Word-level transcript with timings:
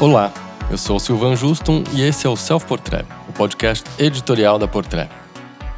Olá, 0.00 0.32
eu 0.72 0.76
sou 0.76 0.98
Silvan 0.98 1.36
Justum 1.36 1.84
e 1.92 2.02
esse 2.02 2.26
é 2.26 2.30
o 2.30 2.36
Self 2.36 2.66
Portrait, 2.66 3.06
o 3.28 3.32
podcast 3.32 3.84
editorial 3.96 4.58
da 4.58 4.66
Portrait. 4.66 5.08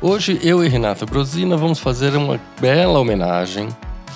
Hoje 0.00 0.40
eu 0.42 0.64
e 0.64 0.68
Renata 0.68 1.04
Brosina 1.04 1.54
vamos 1.54 1.78
fazer 1.78 2.16
uma 2.16 2.40
bela 2.58 2.98
homenagem 2.98 3.68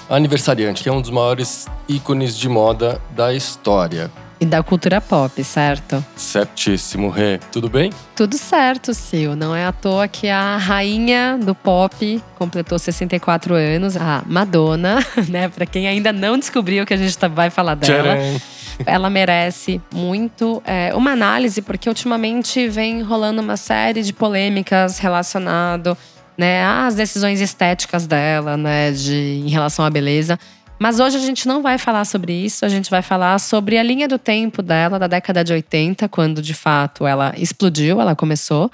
à 0.09 0.17
aniversariante, 0.17 0.83
que 0.83 0.89
é 0.89 0.93
um 0.93 1.03
dos 1.03 1.11
maiores 1.11 1.69
ícones 1.87 2.35
de 2.35 2.49
moda 2.49 3.01
da 3.11 3.35
história. 3.35 4.11
E 4.41 4.47
da 4.47 4.63
cultura 4.63 5.03
pop, 5.03 5.45
certo? 5.45 6.03
Certíssimo, 6.17 7.11
Rê. 7.11 7.39
Tudo 7.53 7.69
bem? 7.69 7.93
Tudo 8.17 8.39
certo, 8.39 8.95
Sil. 8.97 9.37
Não 9.37 9.55
é 9.55 9.67
à 9.67 9.73
toa 9.73 10.09
que 10.09 10.29
a 10.29 10.57
rainha 10.57 11.39
do 11.39 11.55
pop 11.55 12.23
completou 12.39 12.79
64 12.79 13.55
anos, 13.55 13.99
a 13.99 14.23
Madonna, 14.27 15.05
né? 15.29 15.51
Para 15.51 15.67
quem 15.67 15.87
ainda 15.87 16.11
não 16.11 16.39
descobriu 16.39 16.87
que 16.87 16.95
a 16.95 16.97
gente 16.97 17.17
tá, 17.19 17.29
vai 17.29 17.51
falar 17.51 17.75
dela. 17.75 18.17
Tcharam! 18.17 18.41
ela 18.87 19.11
merece 19.11 19.79
muito 19.93 20.63
é, 20.65 20.95
uma 20.95 21.11
análise, 21.11 21.61
porque 21.61 21.87
ultimamente 21.87 22.67
vem 22.67 23.03
rolando 23.03 23.43
uma 23.43 23.59
série 23.59 24.03
de 24.03 24.13
polêmicas 24.13 24.99
relacionado 24.99 25.97
né, 26.41 26.65
às 26.65 26.95
decisões 26.95 27.39
estéticas 27.41 28.07
dela, 28.07 28.57
né, 28.57 28.91
de, 28.93 29.43
em 29.45 29.51
relação 29.51 29.85
à 29.85 29.91
beleza. 29.91 30.39
Mas 30.81 30.99
hoje 30.99 31.17
a 31.17 31.21
gente 31.21 31.47
não 31.47 31.63
vai 31.63 31.77
falar 31.77 32.05
sobre 32.07 32.33
isso, 32.33 32.65
a 32.65 32.69
gente 32.69 32.91
vai 32.91 33.03
falar 33.03 33.39
sobre 33.39 33.77
a 33.77 33.83
linha 33.83 34.09
do 34.09 34.19
tempo 34.19 34.63
dela, 34.63 34.99
da 34.99 35.07
década 35.07 35.45
de 35.45 35.53
80, 35.53 36.09
quando 36.09 36.41
de 36.41 36.55
fato 36.55 37.07
ela 37.07 37.35
explodiu, 37.37 38.01
ela 38.01 38.17
começou. 38.17 38.71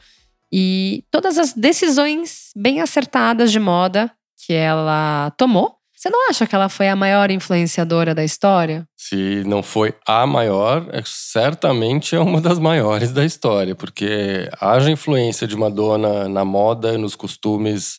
E 0.52 1.05
todas 1.11 1.37
as 1.37 1.52
decisões 1.52 2.50
bem 2.55 2.80
acertadas 2.80 3.50
de 3.50 3.59
moda 3.59 4.11
que 4.47 4.52
ela 4.52 5.33
tomou 5.36 5.77
você 5.97 6.11
não 6.11 6.28
acha 6.28 6.47
que 6.47 6.55
ela 6.55 6.69
foi 6.69 6.89
a 6.91 6.94
maior 6.94 7.31
influenciadora 7.31 8.14
da 8.14 8.22
história? 8.22 8.86
Se 8.94 9.42
não 9.47 9.62
foi 9.62 9.94
a 10.06 10.27
maior, 10.27 10.86
é, 10.92 11.03
certamente 11.05 12.14
é 12.14 12.20
uma 12.20 12.38
das 12.38 12.59
maiores 12.59 13.11
da 13.12 13.25
história, 13.25 13.75
porque 13.75 14.48
haja 14.61 14.91
influência 14.91 15.47
de 15.47 15.56
Madonna 15.56 16.28
na 16.28 16.44
moda 16.44 16.98
nos 16.98 17.16
costumes 17.16 17.98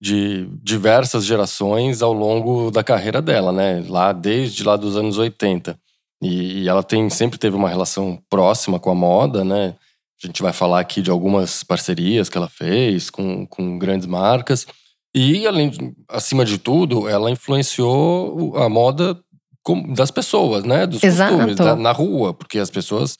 de 0.00 0.46
diversas 0.62 1.24
gerações 1.24 2.02
ao 2.02 2.12
longo 2.12 2.70
da 2.70 2.84
carreira 2.84 3.22
dela, 3.22 3.52
né? 3.52 3.84
Lá 3.88 4.12
desde 4.12 4.62
lá 4.62 4.76
dos 4.76 4.96
anos 4.96 5.18
80. 5.18 5.78
E, 6.22 6.62
e 6.62 6.68
ela 6.68 6.82
tem 6.82 7.08
sempre 7.10 7.38
teve 7.38 7.56
uma 7.56 7.68
relação 7.68 8.18
próxima 8.28 8.78
com 8.78 8.90
a 8.90 8.94
moda, 8.94 9.44
né? 9.44 9.74
A 10.22 10.26
gente 10.26 10.42
vai 10.42 10.52
falar 10.52 10.80
aqui 10.80 11.02
de 11.02 11.10
algumas 11.10 11.62
parcerias 11.62 12.28
que 12.28 12.38
ela 12.38 12.48
fez 12.48 13.10
com, 13.10 13.46
com 13.46 13.78
grandes 13.78 14.06
marcas. 14.06 14.66
E, 15.14 15.46
além, 15.46 15.72
acima 16.08 16.44
de 16.44 16.58
tudo, 16.58 17.08
ela 17.08 17.30
influenciou 17.30 18.56
a 18.56 18.68
moda 18.68 19.18
das 19.94 20.10
pessoas, 20.10 20.64
né? 20.64 20.86
Dos 20.86 21.02
Exato. 21.02 21.32
costumes, 21.32 21.56
da, 21.56 21.76
na 21.76 21.92
rua, 21.92 22.32
porque 22.32 22.58
as 22.58 22.70
pessoas 22.70 23.18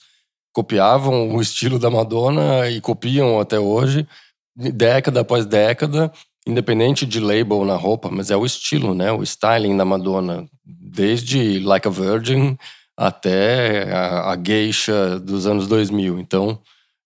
copiavam 0.53 1.35
o 1.35 1.41
estilo 1.41 1.77
da 1.77 1.89
Madonna 1.89 2.69
e 2.69 2.81
copiam 2.81 3.39
até 3.39 3.59
hoje, 3.59 4.07
década 4.55 5.21
após 5.21 5.45
década, 5.45 6.11
independente 6.47 7.05
de 7.05 7.19
label 7.19 7.65
na 7.65 7.75
roupa, 7.75 8.09
mas 8.09 8.31
é 8.31 8.37
o 8.37 8.45
estilo, 8.45 8.95
né? 8.95 9.11
O 9.11 9.21
styling 9.21 9.75
da 9.75 9.85
Madonna, 9.85 10.47
desde 10.65 11.59
Like 11.59 11.87
a 11.87 11.91
Virgin 11.91 12.57
até 12.97 13.91
a, 13.91 14.31
a 14.31 14.37
geisha 14.41 15.19
dos 15.19 15.45
anos 15.45 15.67
2000. 15.67 16.19
Então, 16.19 16.59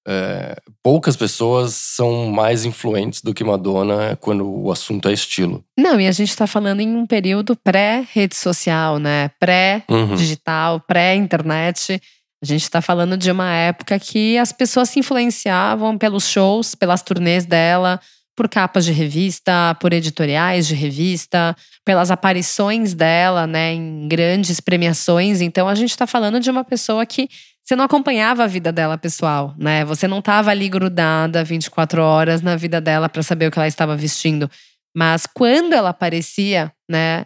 é, 0.07 0.55
poucas 0.81 1.15
pessoas 1.15 1.73
são 1.73 2.27
mais 2.27 2.65
influentes 2.65 3.21
do 3.21 3.33
que 3.33 3.43
Madonna 3.43 4.17
quando 4.21 4.47
o 4.47 4.71
assunto 4.71 5.09
é 5.09 5.13
estilo. 5.13 5.63
Não, 5.77 5.99
e 5.99 6.07
a 6.07 6.11
gente 6.11 6.29
está 6.29 6.47
falando 6.47 6.79
em 6.79 6.95
um 6.95 7.05
período 7.05 7.55
pré-rede 7.55 8.35
social, 8.35 8.99
né? 8.99 9.29
Pré-digital, 9.39 10.75
uhum. 10.75 10.81
pré-internet. 10.87 12.01
A 12.41 12.45
gente 12.45 12.63
está 12.63 12.81
falando 12.81 13.15
de 13.15 13.29
uma 13.29 13.51
época 13.53 13.99
que 13.99 14.37
as 14.37 14.51
pessoas 14.51 14.89
se 14.89 14.99
influenciavam 14.99 15.97
pelos 15.97 16.27
shows, 16.27 16.73
pelas 16.73 17.03
turnês 17.03 17.45
dela, 17.45 17.99
por 18.35 18.47
capas 18.47 18.85
de 18.85 18.91
revista, 18.91 19.75
por 19.79 19.93
editoriais 19.93 20.67
de 20.67 20.75
revista, 20.75 21.55
pelas 21.85 22.11
aparições 22.11 22.93
dela, 22.93 23.45
né, 23.45 23.73
em 23.73 24.07
grandes 24.07 24.59
premiações. 24.59 25.41
Então 25.41 25.67
a 25.67 25.75
gente 25.75 25.91
está 25.91 26.07
falando 26.07 26.39
de 26.39 26.49
uma 26.49 26.63
pessoa 26.63 27.05
que 27.05 27.29
você 27.63 27.75
não 27.75 27.85
acompanhava 27.85 28.43
a 28.43 28.47
vida 28.47 28.71
dela 28.71 28.97
pessoal, 28.97 29.53
né? 29.57 29.85
Você 29.85 30.07
não 30.07 30.19
estava 30.19 30.49
ali 30.49 30.67
grudada 30.67 31.43
24 31.43 32.01
horas 32.01 32.41
na 32.41 32.55
vida 32.55 32.81
dela 32.81 33.07
para 33.07 33.21
saber 33.21 33.47
o 33.47 33.51
que 33.51 33.59
ela 33.59 33.67
estava 33.67 33.95
vestindo. 33.95 34.49
Mas 34.95 35.25
quando 35.25 35.73
ela 35.73 35.89
aparecia, 35.89 36.71
né, 36.89 37.25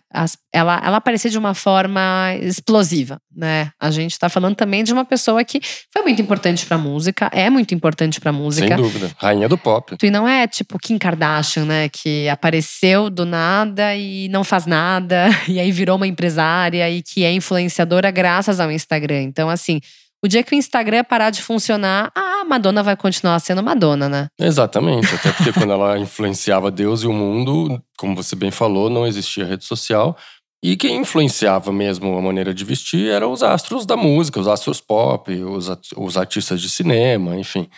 ela, 0.54 0.80
ela 0.84 0.98
aparecia 0.98 1.32
de 1.32 1.38
uma 1.38 1.56
forma 1.56 2.36
explosiva, 2.40 3.20
né? 3.36 3.72
A 3.80 3.90
gente 3.90 4.12
está 4.12 4.30
falando 4.30 4.56
também 4.56 4.84
de 4.84 4.94
uma 4.94 5.04
pessoa 5.04 5.44
que 5.44 5.60
foi 5.92 6.04
muito 6.04 6.22
importante 6.22 6.64
para 6.66 6.78
música, 6.78 7.28
é 7.34 7.50
muito 7.50 7.74
importante 7.74 8.22
para 8.22 8.32
música. 8.32 8.68
Sem 8.68 8.78
dúvida, 8.78 9.12
rainha 9.18 9.50
do 9.50 9.58
pop. 9.58 9.98
E 10.04 10.12
não 10.12 10.28
é 10.28 10.46
tipo 10.46 10.78
Kim 10.78 11.00
Kardashian, 11.00 11.66
né, 11.66 11.90
que 11.90 12.30
apareceu 12.30 13.10
do 13.10 13.26
nada 13.26 13.96
e 13.96 14.30
não 14.30 14.44
faz 14.44 14.68
nada 14.68 15.28
e 15.50 15.60
aí 15.60 15.72
virou 15.72 15.96
uma 15.96 16.08
empresária 16.08 16.88
e 16.90 17.02
que 17.02 17.24
é 17.24 17.32
influenciadora 17.32 18.12
graças 18.12 18.60
ao 18.60 18.72
Instagram. 18.72 19.24
Então, 19.24 19.50
assim, 19.50 19.82
o 20.26 20.28
dia 20.28 20.44
que 20.44 20.54
o 20.54 20.58
Instagram 20.58 21.04
parar 21.04 21.30
de 21.30 21.42
funcionar, 21.42 22.12
a 22.16 22.44
Madonna 22.44 22.84
vai 22.84 22.98
continuar 22.98 23.40
sendo 23.40 23.64
Madonna, 23.64 24.10
né? 24.10 24.28
Exatamente. 24.40 25.14
Até 25.14 25.32
porque 25.32 25.54
quando 25.54 25.72
ela 25.72 25.98
influenciava 25.98 26.72
Deus 26.72 27.04
e 27.04 27.08
o 27.08 27.14
mundo, 27.14 27.82
como 27.98 28.16
você 28.16 28.36
bem 28.36 28.52
falou, 28.52 28.90
não 28.90 29.06
existia 29.06 29.46
rede 29.46 29.64
social. 29.64 30.18
E 30.64 30.76
quem 30.76 30.98
influenciava 30.98 31.72
mesmo 31.72 32.18
a 32.18 32.22
maneira 32.22 32.54
de 32.54 32.66
vestir 32.66 33.10
eram 33.12 33.32
os 33.32 33.44
astros 33.44 33.86
da 33.86 33.96
música, 33.96 34.40
os 34.40 34.48
astros 34.48 34.82
pop, 34.82 35.32
os, 35.32 35.70
os 35.96 36.18
artistas 36.18 36.60
de 36.60 36.70
cinema, 36.70 37.36
enfim. 37.36 37.70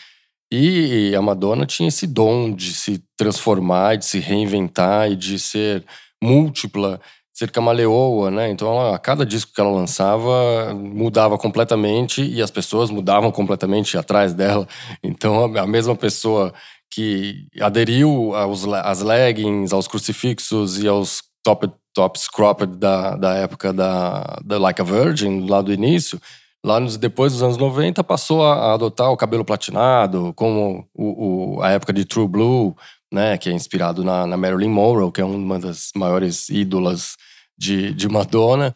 E 0.49 1.13
a 1.13 1.21
Madonna 1.21 1.65
tinha 1.65 1.89
esse 1.89 2.07
dom 2.07 2.53
de 2.53 2.73
se 2.73 3.03
transformar, 3.17 3.97
de 3.97 4.05
se 4.05 4.19
reinventar 4.19 5.11
e 5.11 5.17
de 5.17 5.37
ser 5.37 5.83
múltipla 6.23 7.01
ser 7.37 7.51
camaleoa, 7.51 8.31
né? 8.31 8.49
Então, 8.49 8.67
ela, 8.67 8.95
a 8.95 8.97
cada 8.97 9.23
disco 9.23 9.51
que 9.53 9.61
ela 9.61 9.69
lançava 9.69 10.73
mudava 10.73 11.37
completamente 11.37 12.23
e 12.23 12.41
as 12.41 12.49
pessoas 12.49 12.89
mudavam 12.89 13.31
completamente 13.31 13.95
atrás 13.95 14.33
dela. 14.33 14.67
Então, 15.03 15.55
a 15.55 15.67
mesma 15.67 15.95
pessoa 15.95 16.51
que 16.89 17.45
aderiu 17.61 18.33
aos 18.35 18.65
às 18.65 19.01
leggings, 19.01 19.71
aos 19.71 19.87
crucifixos 19.87 20.81
e 20.81 20.87
aos 20.87 21.21
top 21.43 21.69
tops 21.93 22.27
cropped 22.27 22.75
da, 22.77 23.15
da 23.15 23.35
época 23.35 23.71
da, 23.71 24.39
da 24.43 24.57
Like 24.57 24.81
a 24.81 24.83
Virgin, 24.83 25.47
lá 25.47 25.61
do 25.61 25.71
início, 25.71 26.19
lá 26.65 26.79
nos, 26.79 26.97
depois 26.97 27.33
dos 27.33 27.43
anos 27.43 27.57
90 27.57 28.03
passou 28.03 28.43
a, 28.43 28.53
a 28.53 28.73
adotar 28.73 29.11
o 29.11 29.17
cabelo 29.17 29.45
platinado, 29.45 30.33
como 30.35 30.87
o, 30.93 31.57
o, 31.57 31.61
a 31.61 31.69
época 31.69 31.93
de 31.93 32.03
True 32.03 32.27
Blue, 32.27 32.75
né, 33.11 33.37
que 33.37 33.49
é 33.49 33.53
inspirado 33.53 34.03
na, 34.03 34.25
na 34.25 34.37
Marilyn 34.37 34.69
Monroe, 34.69 35.11
que 35.11 35.21
é 35.21 35.25
uma 35.25 35.59
das 35.59 35.91
maiores 35.95 36.49
ídolas 36.49 37.15
de, 37.57 37.93
de 37.93 38.07
Madonna. 38.07 38.73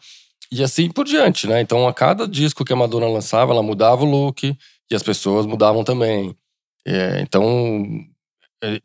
E 0.50 0.62
assim 0.62 0.90
por 0.90 1.06
diante, 1.06 1.46
né? 1.46 1.60
Então, 1.60 1.88
a 1.88 1.94
cada 1.94 2.28
disco 2.28 2.64
que 2.64 2.72
a 2.72 2.76
Madonna 2.76 3.08
lançava, 3.08 3.52
ela 3.52 3.62
mudava 3.62 4.02
o 4.04 4.10
look 4.10 4.56
e 4.90 4.94
as 4.94 5.02
pessoas 5.02 5.46
mudavam 5.46 5.82
também. 5.82 6.36
É, 6.86 7.20
então, 7.22 8.04
é, 8.62 8.80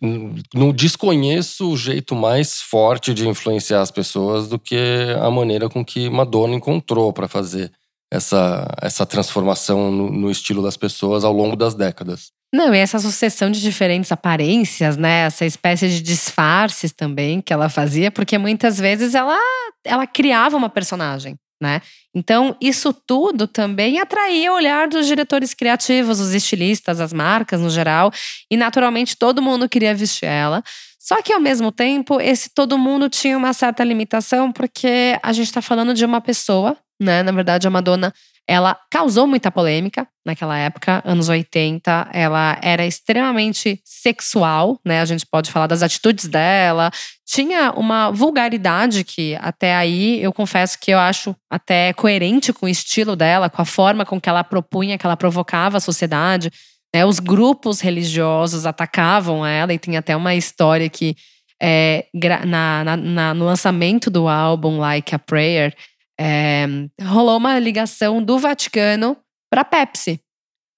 não 0.54 0.72
desconheço 0.72 1.72
o 1.72 1.78
jeito 1.78 2.16
mais 2.16 2.62
forte 2.62 3.14
de 3.14 3.28
influenciar 3.28 3.82
as 3.82 3.92
pessoas 3.92 4.48
do 4.48 4.58
que 4.58 4.78
a 5.22 5.30
maneira 5.30 5.70
com 5.70 5.86
que 5.86 6.10
Madonna 6.10 6.56
encontrou 6.56 7.14
para 7.14 7.28
fazer 7.28 7.72
essa, 8.12 8.68
essa 8.82 9.06
transformação 9.06 9.92
no, 9.92 10.10
no, 10.10 10.32
estilo 10.32 10.64
das 10.64 10.78
pessoas 10.78 11.24
ao 11.24 11.34
longo 11.34 11.56
das 11.56 11.76
décadas. 11.76 12.32
Não, 12.54 12.74
e 12.74 12.78
essa 12.78 12.98
sucessão 12.98 13.52
de 13.52 13.62
diferentes 13.62 14.12
aparências, 14.12 14.96
né? 14.96 15.26
Essa 15.26 15.46
espécie 15.46 15.90
de 15.90 16.02
disfarces 16.02 16.94
também 16.94 17.42
que 17.42 17.52
ela 17.52 17.68
fazia, 17.68 18.10
porque 18.10 18.38
muitas 18.38 18.78
vezes 18.80 19.14
ela, 19.14 19.38
ela 19.86 20.08
criava 20.08 20.56
uma 20.56 20.70
personagem, 20.70 21.36
né? 21.62 21.82
Então, 22.16 22.56
isso 22.62 22.94
tudo 22.94 23.48
também 23.48 24.00
atraía 24.00 24.52
o 24.52 24.56
olhar 24.56 24.88
dos 24.88 25.06
diretores 25.06 25.54
criativos, 25.54 26.22
os 26.22 26.34
estilistas, 26.34 27.02
as 27.02 27.12
marcas 27.12 27.60
no 27.60 27.70
geral, 27.70 28.12
e 28.50 28.56
naturalmente 28.56 29.18
todo 29.18 29.42
mundo 29.42 29.68
queria 29.68 29.94
vestir 29.94 30.28
ela. 30.28 30.64
Só 30.98 31.22
que 31.22 31.34
ao 31.34 31.40
mesmo 31.40 31.72
tempo, 31.72 32.20
esse 32.22 32.50
todo 32.54 32.78
mundo 32.78 33.10
tinha 33.10 33.38
uma 33.38 33.52
certa 33.54 33.84
limitação, 33.84 34.54
porque 34.54 35.20
a 35.22 35.34
gente 35.34 35.48
está 35.48 35.62
falando 35.62 35.94
de 35.94 36.06
uma 36.06 36.22
pessoa, 36.22 36.78
né? 37.00 37.24
Na 37.24 37.32
verdade, 37.34 37.68
a 37.68 37.70
Madonna 37.70 38.14
ela 38.48 38.78
causou 38.90 39.28
muita 39.28 39.52
polêmica 39.52 40.08
naquela 40.26 40.58
época, 40.58 41.02
anos 41.04 41.28
80. 41.28 42.10
Ela 42.14 42.58
era 42.62 42.86
extremamente 42.86 43.82
sexual, 43.84 44.80
né? 44.86 45.02
A 45.02 45.06
gente 45.06 45.26
pode 45.26 45.52
falar 45.52 45.68
das 45.68 45.84
atitudes 45.84 46.28
dela. 46.30 46.90
Tinha 47.26 47.72
uma 47.72 48.10
vulgaridade 48.10 49.04
que 49.04 49.36
até 49.42 49.76
aí 49.76 50.24
eu 50.24 50.32
confesso 50.32 50.80
que 50.80 50.92
eu 50.92 50.98
acho 50.98 51.36
até 51.50 51.92
coerente 51.92 52.54
com 52.54 52.68
o 52.68 52.70
estilo 52.70 53.18
dela, 53.18 53.50
com 53.50 53.62
a 53.62 53.66
forma 53.66 54.06
com 54.06 54.20
que 54.20 54.30
ela 54.30 54.46
propunha, 54.46 54.98
que 54.98 55.06
ela 55.06 55.18
provocava 55.18 55.76
a 55.76 55.82
sociedade. 55.82 56.50
Né? 56.96 57.06
Os 57.06 57.20
grupos 57.20 57.82
religiosos 57.82 58.66
atacavam 58.66 59.46
ela 59.46 59.74
e 59.74 59.80
tem 59.80 59.98
até 59.98 60.16
uma 60.16 60.36
história 60.36 60.90
que 60.90 61.18
é, 61.62 62.06
na, 62.46 62.84
na, 62.84 62.96
na, 62.96 63.34
no 63.34 63.44
lançamento 63.44 64.10
do 64.10 64.30
álbum 64.30 64.78
Like 64.78 65.14
a 65.14 65.20
Prayer 65.20 65.76
é, 66.20 66.66
rolou 67.04 67.38
uma 67.38 67.60
ligação 67.60 68.24
do 68.24 68.38
Vaticano 68.40 69.18
para 69.50 69.62
a 69.62 69.66
Pepsi. 69.66 70.20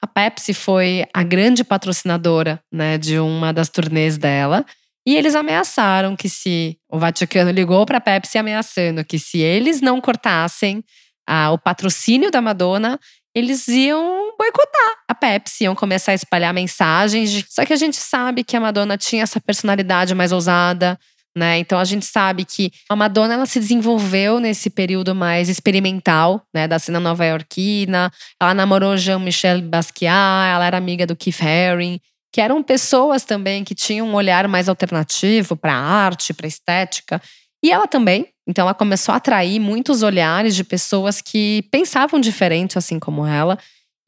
A 0.02 0.08
Pepsi 0.08 0.54
foi 0.54 1.06
a 1.14 1.24
grande 1.24 1.64
patrocinadora 1.64 2.62
né, 2.72 2.98
de 2.98 3.20
uma 3.20 3.52
das 3.52 3.70
turnês 3.70 4.18
dela. 4.18 4.66
E 5.06 5.16
eles 5.16 5.36
ameaçaram 5.36 6.16
que 6.16 6.30
se 6.30 6.78
o 6.90 7.00
Vaticano 7.00 7.52
ligou 7.52 7.86
para 7.86 7.98
a 7.98 8.02
Pepsi 8.02 8.38
ameaçando 8.38 9.04
que 9.04 9.18
se 9.18 9.40
eles 9.40 9.82
não 9.82 10.00
cortassem 10.00 10.84
ah, 11.28 11.52
o 11.52 11.58
patrocínio 11.58 12.32
da 12.32 12.42
Madonna, 12.42 13.00
eles 13.36 13.68
iam 13.68 14.36
boicotar 14.38 14.98
a 15.08 15.14
Pepsi, 15.14 15.64
iam 15.64 15.76
começar 15.76 16.12
a 16.12 16.16
espalhar 16.16 16.54
mensagens. 16.54 17.32
De... 17.32 17.46
Só 17.50 17.66
que 17.66 17.74
a 17.74 17.78
gente 17.78 17.98
sabe 17.98 18.44
que 18.44 18.56
a 18.56 18.60
Madonna 18.60 18.98
tinha 18.98 19.24
essa 19.24 19.40
personalidade 19.40 20.16
mais 20.16 20.32
ousada, 20.32 21.00
né? 21.40 21.58
Então 21.58 21.80
a 21.80 21.86
gente 21.86 22.06
sabe 22.06 22.44
que 22.44 22.72
a 22.90 22.96
Madonna 22.96 23.34
ela 23.34 23.46
se 23.46 23.60
desenvolveu 23.60 24.40
nesse 24.40 24.70
período 24.70 25.16
mais 25.16 25.48
experimental, 25.48 26.44
né, 26.54 26.68
da 26.68 26.78
cena 26.78 27.00
nova-iorquina. 27.00 28.12
Ela 28.40 28.54
namorou 28.54 28.98
Jean-Michel 28.98 29.62
Basquiat, 29.62 30.54
ela 30.54 30.66
era 30.66 30.78
amiga 30.78 31.08
do 31.08 31.16
Keith 31.16 31.42
Haring, 31.42 32.00
que 32.32 32.42
eram 32.42 32.62
pessoas 32.62 33.24
também 33.24 33.64
que 33.64 33.74
tinham 33.74 34.08
um 34.08 34.14
olhar 34.14 34.48
mais 34.50 34.68
alternativo 34.68 35.56
para 35.56 35.74
a 35.74 35.82
arte, 35.82 36.34
para 36.34 36.46
a 36.46 36.50
estética. 36.50 37.22
E 37.64 37.72
ela 37.72 37.88
também, 37.88 38.28
então 38.48 38.64
ela 38.64 38.74
começou 38.74 39.14
a 39.14 39.18
atrair 39.18 39.60
muitos 39.60 40.04
olhares 40.04 40.56
de 40.56 40.64
pessoas 40.64 41.22
que 41.22 41.64
pensavam 41.72 42.20
diferente, 42.20 42.78
assim 42.78 43.00
como 43.00 43.26
ela. 43.26 43.58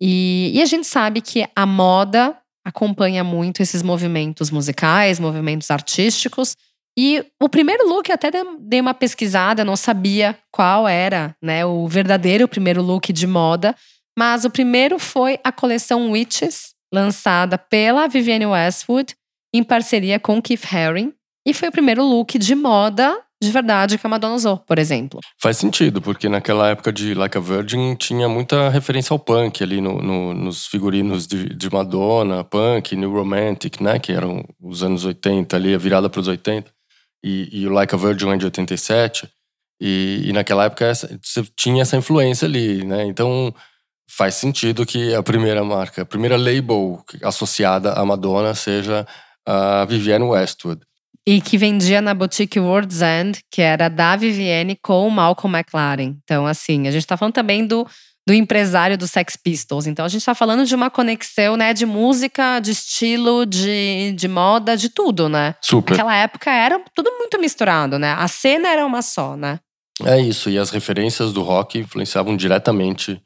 E, 0.01 0.51
e 0.53 0.61
a 0.61 0.65
gente 0.65 0.85
sabe 0.85 1.21
que 1.21 1.47
a 1.55 1.65
moda 1.65 2.35
acompanha 2.65 3.23
muito 3.23 3.61
esses 3.61 3.81
movimentos 3.81 4.51
musicais, 4.51 5.19
movimentos 5.19 5.71
artísticos. 5.71 6.55
E 7.03 7.25
o 7.41 7.49
primeiro 7.49 7.89
look, 7.89 8.11
até 8.11 8.29
dei 8.59 8.79
uma 8.79 8.93
pesquisada, 8.93 9.65
não 9.65 9.75
sabia 9.75 10.37
qual 10.51 10.87
era 10.87 11.35
né, 11.41 11.65
o 11.65 11.87
verdadeiro 11.87 12.47
primeiro 12.47 12.79
look 12.83 13.11
de 13.11 13.25
moda. 13.25 13.75
Mas 14.15 14.45
o 14.45 14.51
primeiro 14.51 14.99
foi 14.99 15.39
a 15.43 15.51
coleção 15.51 16.11
Witches, 16.11 16.75
lançada 16.93 17.57
pela 17.57 18.07
Vivienne 18.07 18.45
Westwood, 18.45 19.15
em 19.51 19.63
parceria 19.63 20.19
com 20.19 20.39
Keith 20.39 20.71
Haring. 20.71 21.11
E 21.43 21.55
foi 21.55 21.69
o 21.69 21.71
primeiro 21.71 22.03
look 22.03 22.37
de 22.37 22.53
moda 22.53 23.17
de 23.43 23.49
verdade 23.49 23.97
que 23.97 24.05
a 24.05 24.09
Madonna 24.09 24.35
usou, 24.35 24.57
por 24.59 24.77
exemplo. 24.77 25.19
Faz 25.41 25.57
sentido, 25.57 25.99
porque 25.99 26.29
naquela 26.29 26.69
época 26.69 26.93
de 26.93 27.15
Like 27.15 27.35
a 27.35 27.41
Virgin 27.41 27.95
tinha 27.95 28.29
muita 28.29 28.69
referência 28.69 29.11
ao 29.11 29.17
punk 29.17 29.63
ali 29.63 29.81
no, 29.81 29.99
no, 29.99 30.33
nos 30.35 30.67
figurinos 30.67 31.25
de, 31.25 31.55
de, 31.55 31.69
Madonna, 31.71 32.43
punk, 32.43 32.95
New 32.95 33.11
Romantic, 33.11 33.81
né? 33.81 33.97
Que 33.97 34.11
eram 34.11 34.45
os 34.61 34.83
anos 34.83 35.03
80 35.03 35.55
ali, 35.55 35.73
a 35.73 35.79
virada 35.79 36.07
para 36.07 36.21
os 36.21 36.27
80. 36.27 36.71
E, 37.23 37.61
e, 37.61 37.67
o 37.67 37.71
Like 37.71 37.93
a 37.93 37.97
Virgin 37.97 38.29
é 38.31 38.37
de 38.37 38.45
87. 38.45 39.29
E, 39.79 40.23
e 40.25 40.33
naquela 40.33 40.65
época 40.65 40.85
essa, 40.85 41.19
você 41.21 41.43
tinha 41.55 41.81
essa 41.81 41.97
influência 41.97 42.47
ali, 42.47 42.83
né? 42.85 43.05
Então 43.05 43.53
faz 44.09 44.35
sentido 44.35 44.85
que 44.85 45.13
a 45.13 45.23
primeira 45.23 45.63
marca, 45.63 46.01
a 46.01 46.05
primeira 46.05 46.37
label 46.37 47.03
associada 47.23 47.93
à 47.93 48.05
Madonna 48.05 48.53
seja 48.53 49.07
a 49.45 49.85
Vivienne 49.85 50.25
Westwood. 50.25 50.81
E 51.25 51.39
que 51.39 51.57
vendia 51.57 52.01
na 52.01 52.13
boutique 52.13 52.59
World's 52.59 53.01
End, 53.01 53.41
que 53.49 53.61
era 53.61 53.89
da 53.89 54.15
Vivienne 54.15 54.75
com 54.81 55.07
o 55.07 55.11
Malcolm 55.11 55.55
McLaren. 55.55 56.15
Então, 56.23 56.47
assim, 56.47 56.87
a 56.87 56.91
gente 56.91 57.05
tá 57.05 57.15
falando 57.15 57.33
também 57.33 57.65
do, 57.65 57.87
do 58.27 58.33
empresário 58.33 58.97
do 58.97 59.07
Sex 59.07 59.35
Pistols. 59.35 59.87
Então, 59.87 60.05
a 60.05 60.09
gente 60.09 60.25
tá 60.25 60.35
falando 60.35 60.65
de 60.65 60.75
uma 60.75 60.89
conexão, 60.89 61.57
né, 61.57 61.73
de 61.73 61.85
música, 61.85 62.59
de 62.59 62.71
estilo, 62.71 63.45
de, 63.45 64.13
de 64.15 64.27
moda, 64.27 64.77
de 64.77 64.89
tudo, 64.89 65.27
né? 65.27 65.55
Super. 65.61 65.91
Naquela 65.91 66.15
época 66.15 66.51
era 66.51 66.79
tudo 66.95 67.11
muito 67.17 67.39
misturado, 67.39 67.97
né? 67.97 68.13
A 68.17 68.27
cena 68.27 68.69
era 68.69 68.85
uma 68.85 69.01
só, 69.01 69.35
né? 69.35 69.59
É 70.03 70.19
isso, 70.19 70.49
e 70.49 70.57
as 70.57 70.69
referências 70.69 71.31
do 71.31 71.41
rock 71.41 71.77
influenciavam 71.77 72.35
diretamente 72.35 73.21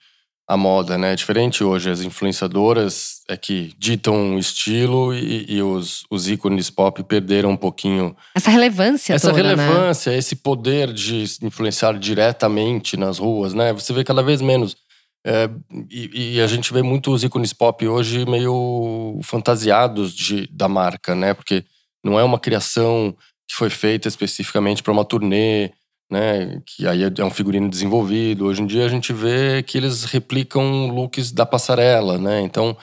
a 0.47 0.56
moda, 0.56 0.98
né? 0.98 1.13
É 1.13 1.15
diferente 1.15 1.63
hoje. 1.63 1.89
As 1.89 2.01
influenciadoras 2.01 3.21
é 3.27 3.36
que 3.36 3.74
ditam 3.77 4.36
o 4.36 4.39
estilo 4.39 5.13
e, 5.13 5.45
e 5.50 5.62
os, 5.62 6.03
os 6.09 6.30
ícones 6.30 6.69
pop 6.69 7.03
perderam 7.03 7.51
um 7.51 7.57
pouquinho. 7.57 8.15
Essa 8.36 8.51
relevância 8.51 9.13
Essa 9.13 9.31
toda, 9.31 9.41
né? 9.41 9.50
relevância, 9.50 10.12
né? 10.12 10.18
esse 10.18 10.36
poder 10.36 10.94
de 10.94 11.24
influenciar 11.41 11.98
diretamente 11.98 12.95
nas 12.95 13.18
ruas, 13.18 13.53
né? 13.53 13.74
Você 13.74 13.91
vê 13.91 14.03
cada 14.03 14.21
vez 14.21 14.41
menos. 14.41 14.77
É, 15.25 15.50
e, 15.89 16.36
e, 16.36 16.42
a 16.42 16.45
gente 16.45 16.72
vê 16.72 16.83
muitos 16.83 17.24
ícones 17.24 17.51
pop 17.51 17.88
hoje 17.88 18.25
meio 18.27 19.19
fantasiados 19.24 20.13
de, 20.13 20.48
da 20.51 20.68
marca, 20.68 21.16
né? 21.16 21.33
Porque 21.33 21.66
não 22.04 22.19
é 22.19 22.24
uma 22.24 22.38
criação 22.38 23.16
que 23.48 23.56
foi 23.56 23.72
feita 23.72 24.07
especificamente 24.07 24.83
para 24.83 24.94
uma 24.94 25.04
turnê 25.04 25.72
né? 26.10 26.62
Que 26.66 26.88
aí 26.88 27.01
é 27.04 27.25
um 27.25 27.31
figurino 27.31 27.69
desenvolvido. 27.69 28.45
Hoje 28.45 28.62
em 28.62 28.66
dia 28.66 28.86
a 28.86 28.89
gente 28.89 29.12
vê 29.12 29.63
que 29.63 29.77
eles 29.77 30.04
replicam 30.06 30.88
looks 30.88 31.31
da 31.31 31.45
passarela, 31.45 32.18
né? 32.18 32.42
Então 32.42 32.77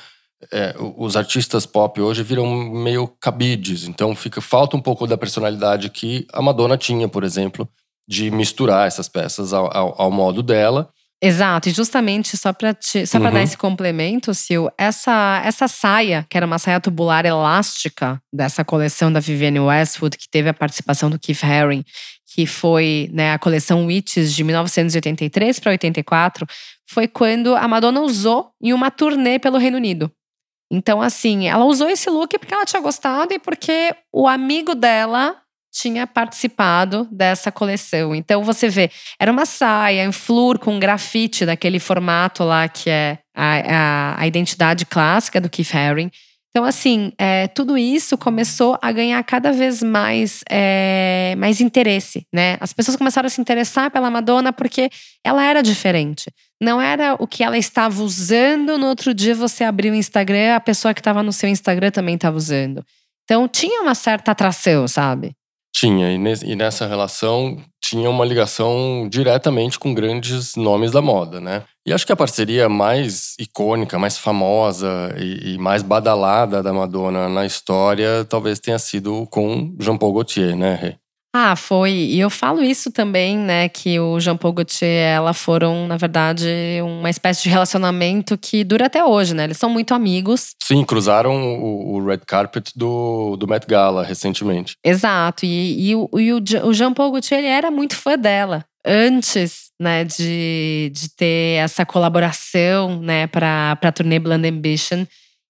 é, 0.50 0.74
os 0.96 1.16
artistas 1.16 1.66
pop 1.66 2.00
hoje 2.00 2.22
viram 2.22 2.46
meio 2.70 3.06
cabides, 3.20 3.84
então 3.84 4.14
fica 4.14 4.40
falta 4.40 4.76
um 4.76 4.80
pouco 4.80 5.06
da 5.06 5.16
personalidade 5.16 5.88
que 5.88 6.26
a 6.32 6.42
Madonna 6.42 6.76
tinha, 6.76 7.06
por 7.06 7.22
exemplo, 7.22 7.68
de 8.08 8.28
misturar 8.30 8.88
essas 8.88 9.08
peças 9.08 9.52
ao, 9.52 9.74
ao, 9.76 10.02
ao 10.02 10.10
modo 10.10 10.42
dela. 10.42 10.90
Exato, 11.24 11.68
e 11.68 11.72
justamente 11.72 12.36
só 12.36 12.52
para 12.52 12.76
só 12.80 13.18
uhum. 13.18 13.30
dar 13.30 13.42
esse 13.44 13.56
complemento, 13.56 14.34
Sil, 14.34 14.66
essa, 14.76 15.40
essa 15.44 15.68
saia, 15.68 16.26
que 16.28 16.36
era 16.36 16.44
uma 16.44 16.58
saia 16.58 16.80
tubular 16.80 17.24
elástica 17.24 18.20
dessa 18.32 18.64
coleção 18.64 19.12
da 19.12 19.20
Vivienne 19.20 19.60
Westwood, 19.60 20.18
que 20.18 20.28
teve 20.28 20.48
a 20.48 20.54
participação 20.54 21.08
do 21.08 21.20
Keith 21.20 21.44
Haring, 21.44 21.84
que 22.34 22.44
foi 22.44 23.08
né, 23.12 23.32
a 23.32 23.38
coleção 23.38 23.86
Witches 23.86 24.34
de 24.34 24.42
1983 24.42 25.60
para 25.60 25.70
84, 25.70 26.44
foi 26.90 27.06
quando 27.06 27.54
a 27.54 27.68
Madonna 27.68 28.00
usou 28.00 28.50
em 28.60 28.72
uma 28.72 28.90
turnê 28.90 29.38
pelo 29.38 29.58
Reino 29.58 29.76
Unido. 29.76 30.10
Então, 30.72 31.00
assim, 31.00 31.46
ela 31.46 31.64
usou 31.66 31.88
esse 31.88 32.10
look 32.10 32.36
porque 32.36 32.54
ela 32.54 32.64
tinha 32.64 32.82
gostado 32.82 33.32
e 33.32 33.38
porque 33.38 33.94
o 34.12 34.26
amigo 34.26 34.74
dela 34.74 35.36
tinha 35.72 36.06
participado 36.06 37.08
dessa 37.10 37.50
coleção. 37.50 38.14
Então, 38.14 38.44
você 38.44 38.68
vê, 38.68 38.90
era 39.18 39.32
uma 39.32 39.46
saia 39.46 40.04
em 40.04 40.12
flúor 40.12 40.58
com 40.58 40.78
grafite 40.78 41.46
daquele 41.46 41.80
formato 41.80 42.44
lá 42.44 42.68
que 42.68 42.90
é 42.90 43.18
a, 43.34 43.54
a, 43.54 44.20
a 44.20 44.26
identidade 44.26 44.84
clássica 44.84 45.40
do 45.40 45.48
Keith 45.48 45.74
Haring. 45.74 46.10
Então, 46.50 46.66
assim, 46.66 47.12
é, 47.16 47.48
tudo 47.48 47.78
isso 47.78 48.18
começou 48.18 48.78
a 48.82 48.92
ganhar 48.92 49.24
cada 49.24 49.52
vez 49.52 49.82
mais, 49.82 50.44
é, 50.50 51.34
mais 51.38 51.62
interesse, 51.62 52.26
né? 52.30 52.58
As 52.60 52.74
pessoas 52.74 52.94
começaram 52.94 53.26
a 53.26 53.30
se 53.30 53.40
interessar 53.40 53.90
pela 53.90 54.10
Madonna 54.10 54.52
porque 54.52 54.90
ela 55.24 55.42
era 55.42 55.62
diferente. 55.62 56.30
Não 56.60 56.78
era 56.78 57.16
o 57.18 57.26
que 57.26 57.42
ela 57.42 57.56
estava 57.56 58.02
usando, 58.02 58.76
no 58.76 58.86
outro 58.86 59.14
dia 59.14 59.34
você 59.34 59.64
abriu 59.64 59.94
o 59.94 59.96
Instagram, 59.96 60.54
a 60.54 60.60
pessoa 60.60 60.92
que 60.92 61.00
estava 61.00 61.22
no 61.22 61.32
seu 61.32 61.48
Instagram 61.48 61.90
também 61.90 62.16
estava 62.16 62.36
usando. 62.36 62.84
Então, 63.24 63.48
tinha 63.48 63.80
uma 63.80 63.94
certa 63.94 64.32
atração, 64.32 64.86
sabe? 64.86 65.34
Tinha, 65.74 66.12
e 66.12 66.54
nessa 66.54 66.86
relação 66.86 67.56
tinha 67.80 68.08
uma 68.08 68.24
ligação 68.24 69.08
diretamente 69.10 69.78
com 69.78 69.94
grandes 69.94 70.54
nomes 70.54 70.92
da 70.92 71.00
moda, 71.02 71.40
né? 71.40 71.64
E 71.84 71.92
acho 71.92 72.06
que 72.06 72.12
a 72.12 72.16
parceria 72.16 72.68
mais 72.68 73.34
icônica, 73.38 73.98
mais 73.98 74.16
famosa 74.16 75.12
e, 75.18 75.54
e 75.54 75.58
mais 75.58 75.82
badalada 75.82 76.62
da 76.62 76.72
Madonna 76.72 77.28
na 77.28 77.44
história 77.44 78.24
talvez 78.24 78.60
tenha 78.60 78.78
sido 78.78 79.26
com 79.30 79.74
Jean 79.80 79.96
Paul 79.96 80.12
Gaultier, 80.12 80.54
né? 80.54 80.96
Ah, 81.34 81.56
foi. 81.56 81.92
E 81.92 82.20
eu 82.20 82.28
falo 82.28 82.62
isso 82.62 82.92
também, 82.92 83.38
né? 83.38 83.66
Que 83.66 83.98
o 83.98 84.20
Jean 84.20 84.36
Paul 84.36 84.52
Gaultier 84.52 84.90
e 84.90 85.14
ela 85.14 85.32
foram, 85.32 85.86
na 85.86 85.96
verdade, 85.96 86.46
uma 86.84 87.08
espécie 87.08 87.42
de 87.42 87.48
relacionamento 87.48 88.36
que 88.36 88.62
dura 88.62 88.86
até 88.86 89.02
hoje, 89.02 89.34
né? 89.34 89.44
Eles 89.44 89.56
são 89.56 89.70
muito 89.70 89.94
amigos. 89.94 90.54
Sim, 90.62 90.84
cruzaram 90.84 91.34
o, 91.58 91.94
o 91.94 92.04
red 92.04 92.18
carpet 92.26 92.72
do, 92.76 93.36
do 93.38 93.48
Met 93.48 93.66
Gala 93.66 94.04
recentemente. 94.04 94.76
Exato. 94.84 95.46
E, 95.46 95.90
e, 95.90 95.96
o, 95.96 96.10
e 96.18 96.32
o 96.34 96.72
Jean 96.74 96.92
Paul 96.92 97.12
Gaultier 97.12 97.40
ele 97.40 97.48
era 97.48 97.70
muito 97.70 97.96
fã 97.96 98.18
dela. 98.18 98.62
Antes, 98.84 99.70
né, 99.80 100.04
de, 100.04 100.90
de 100.92 101.08
ter 101.16 101.60
essa 101.60 101.86
colaboração, 101.86 103.00
né, 103.00 103.26
para 103.26 103.78
a 103.80 103.92
turnê 103.92 104.18
Blonde 104.18 104.48
Ambition. 104.48 105.06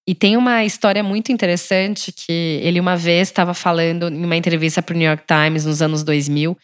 E 0.06 0.14
tem 0.14 0.36
uma 0.36 0.64
história 0.64 1.02
muito 1.02 1.30
interessante 1.30 2.10
que 2.10 2.60
ele 2.62 2.80
uma 2.80 2.96
vez 2.96 3.28
estava 3.28 3.54
falando 3.54 4.08
em 4.08 4.24
uma 4.24 4.36
entrevista 4.36 4.82
para 4.82 4.94
o 4.94 4.98
New 4.98 5.06
York 5.06 5.24
Times 5.26 5.64
nos 5.64 5.80
anos 5.80 6.02
2000, 6.02 6.56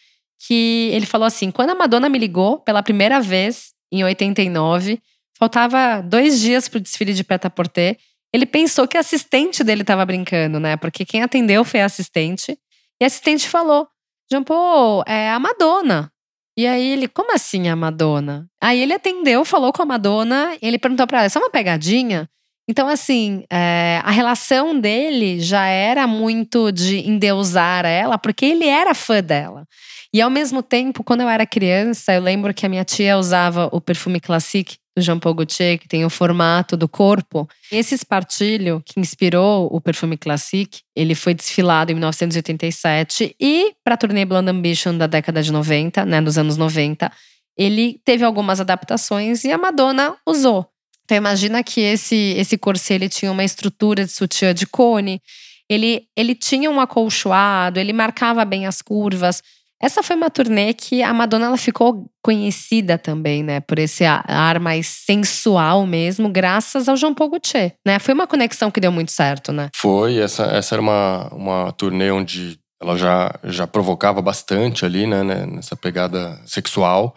que 0.46 0.90
ele 0.92 1.06
falou 1.06 1.26
assim: 1.26 1.50
quando 1.50 1.70
a 1.70 1.74
Madonna 1.74 2.08
me 2.08 2.18
ligou 2.18 2.58
pela 2.58 2.82
primeira 2.82 3.20
vez 3.20 3.72
em 3.92 4.02
89, 4.02 5.00
faltava 5.38 6.02
dois 6.02 6.40
dias 6.40 6.68
para 6.68 6.78
o 6.78 6.80
desfile 6.80 7.14
de 7.14 7.22
preta-porter. 7.22 7.96
Ele 8.32 8.44
pensou 8.44 8.86
que 8.86 8.96
a 8.96 9.00
assistente 9.00 9.62
dele 9.62 9.82
estava 9.82 10.04
brincando, 10.04 10.58
né? 10.58 10.76
Porque 10.76 11.04
quem 11.04 11.22
atendeu 11.22 11.64
foi 11.64 11.80
a 11.80 11.86
assistente. 11.86 12.58
E 13.00 13.04
a 13.04 13.06
assistente 13.06 13.48
falou: 13.48 13.86
Jean 14.30 14.42
Paul, 14.42 15.04
é 15.06 15.30
a 15.30 15.38
Madonna. 15.38 16.12
E 16.56 16.66
aí 16.66 16.90
ele, 16.90 17.06
como 17.06 17.32
assim 17.32 17.68
a 17.68 17.76
Madonna? 17.76 18.48
Aí 18.60 18.80
ele 18.80 18.92
atendeu, 18.92 19.44
falou 19.44 19.72
com 19.72 19.80
a 19.80 19.86
Madonna, 19.86 20.58
ele 20.60 20.76
perguntou 20.76 21.06
para 21.06 21.18
ela: 21.18 21.26
isso 21.28 21.38
é 21.38 21.40
uma 21.40 21.50
pegadinha? 21.50 22.28
Então, 22.68 22.86
assim, 22.86 23.44
é, 23.50 24.00
a 24.04 24.10
relação 24.10 24.78
dele 24.78 25.40
já 25.40 25.66
era 25.66 26.06
muito 26.06 26.70
de 26.70 26.98
endeusar 26.98 27.86
ela, 27.86 28.18
porque 28.18 28.44
ele 28.44 28.66
era 28.66 28.94
fã 28.94 29.22
dela. 29.22 29.66
E 30.12 30.20
ao 30.20 30.30
mesmo 30.30 30.62
tempo, 30.62 31.02
quando 31.02 31.22
eu 31.22 31.28
era 31.28 31.46
criança, 31.46 32.14
eu 32.14 32.22
lembro 32.22 32.52
que 32.52 32.66
a 32.66 32.68
minha 32.68 32.84
tia 32.84 33.16
usava 33.16 33.68
o 33.72 33.80
perfume 33.80 34.20
Classique 34.20 34.76
do 34.94 35.02
Jean 35.02 35.18
Paul 35.18 35.34
Gaultier, 35.34 35.78
que 35.78 35.88
tem 35.88 36.04
o 36.04 36.10
formato 36.10 36.76
do 36.76 36.88
corpo. 36.88 37.48
Esse 37.72 37.94
espartilho 37.94 38.82
que 38.84 39.00
inspirou 39.00 39.68
o 39.70 39.80
perfume 39.80 40.16
Classique, 40.16 40.80
ele 40.94 41.14
foi 41.14 41.32
desfilado 41.32 41.90
em 41.90 41.94
1987 41.94 43.34
e 43.40 43.72
para 43.82 43.94
a 43.94 43.96
turnê 43.98 44.24
Blonde 44.24 44.50
Ambition 44.50 44.96
da 44.96 45.06
década 45.06 45.42
de 45.42 45.52
90, 45.52 46.04
né, 46.04 46.20
dos 46.20 46.36
anos 46.36 46.56
90, 46.56 47.10
ele 47.56 48.00
teve 48.04 48.24
algumas 48.24 48.60
adaptações 48.60 49.44
e 49.44 49.52
a 49.52 49.58
Madonna 49.58 50.16
usou. 50.26 50.68
Então 51.08 51.16
imagina 51.16 51.64
que 51.64 51.80
esse 51.80 52.34
esse 52.36 52.58
corset 52.58 52.92
ele 52.92 53.08
tinha 53.08 53.32
uma 53.32 53.42
estrutura 53.42 54.04
de 54.04 54.12
sutiã 54.12 54.52
de 54.52 54.66
cone, 54.66 55.22
ele 55.66 56.02
ele 56.14 56.34
tinha 56.34 56.70
um 56.70 56.78
acolchoado, 56.78 57.80
ele 57.80 57.94
marcava 57.94 58.44
bem 58.44 58.66
as 58.66 58.82
curvas. 58.82 59.42
Essa 59.80 60.02
foi 60.02 60.16
uma 60.16 60.28
turnê 60.28 60.74
que 60.74 61.02
a 61.02 61.14
Madonna 61.14 61.46
ela 61.46 61.56
ficou 61.56 62.10
conhecida 62.22 62.98
também, 62.98 63.42
né, 63.42 63.60
por 63.60 63.78
esse 63.78 64.04
ar 64.04 64.58
mais 64.60 64.86
sensual 64.88 65.86
mesmo, 65.86 66.28
graças 66.28 66.88
ao 66.88 66.96
Jean 66.96 67.14
Paul 67.14 67.30
Gaultier, 67.30 67.74
né? 67.86 67.98
Foi 67.98 68.12
uma 68.12 68.26
conexão 68.26 68.70
que 68.70 68.80
deu 68.80 68.92
muito 68.92 69.12
certo, 69.12 69.50
né? 69.50 69.70
Foi, 69.74 70.18
essa, 70.18 70.42
essa 70.46 70.74
era 70.74 70.82
uma, 70.82 71.28
uma 71.32 71.72
turnê 71.72 72.10
onde 72.10 72.58
ela 72.82 72.98
já, 72.98 73.32
já 73.44 73.66
provocava 73.66 74.20
bastante 74.20 74.84
ali, 74.84 75.06
né, 75.06 75.22
né 75.22 75.46
nessa 75.46 75.74
pegada 75.74 76.38
sexual. 76.44 77.14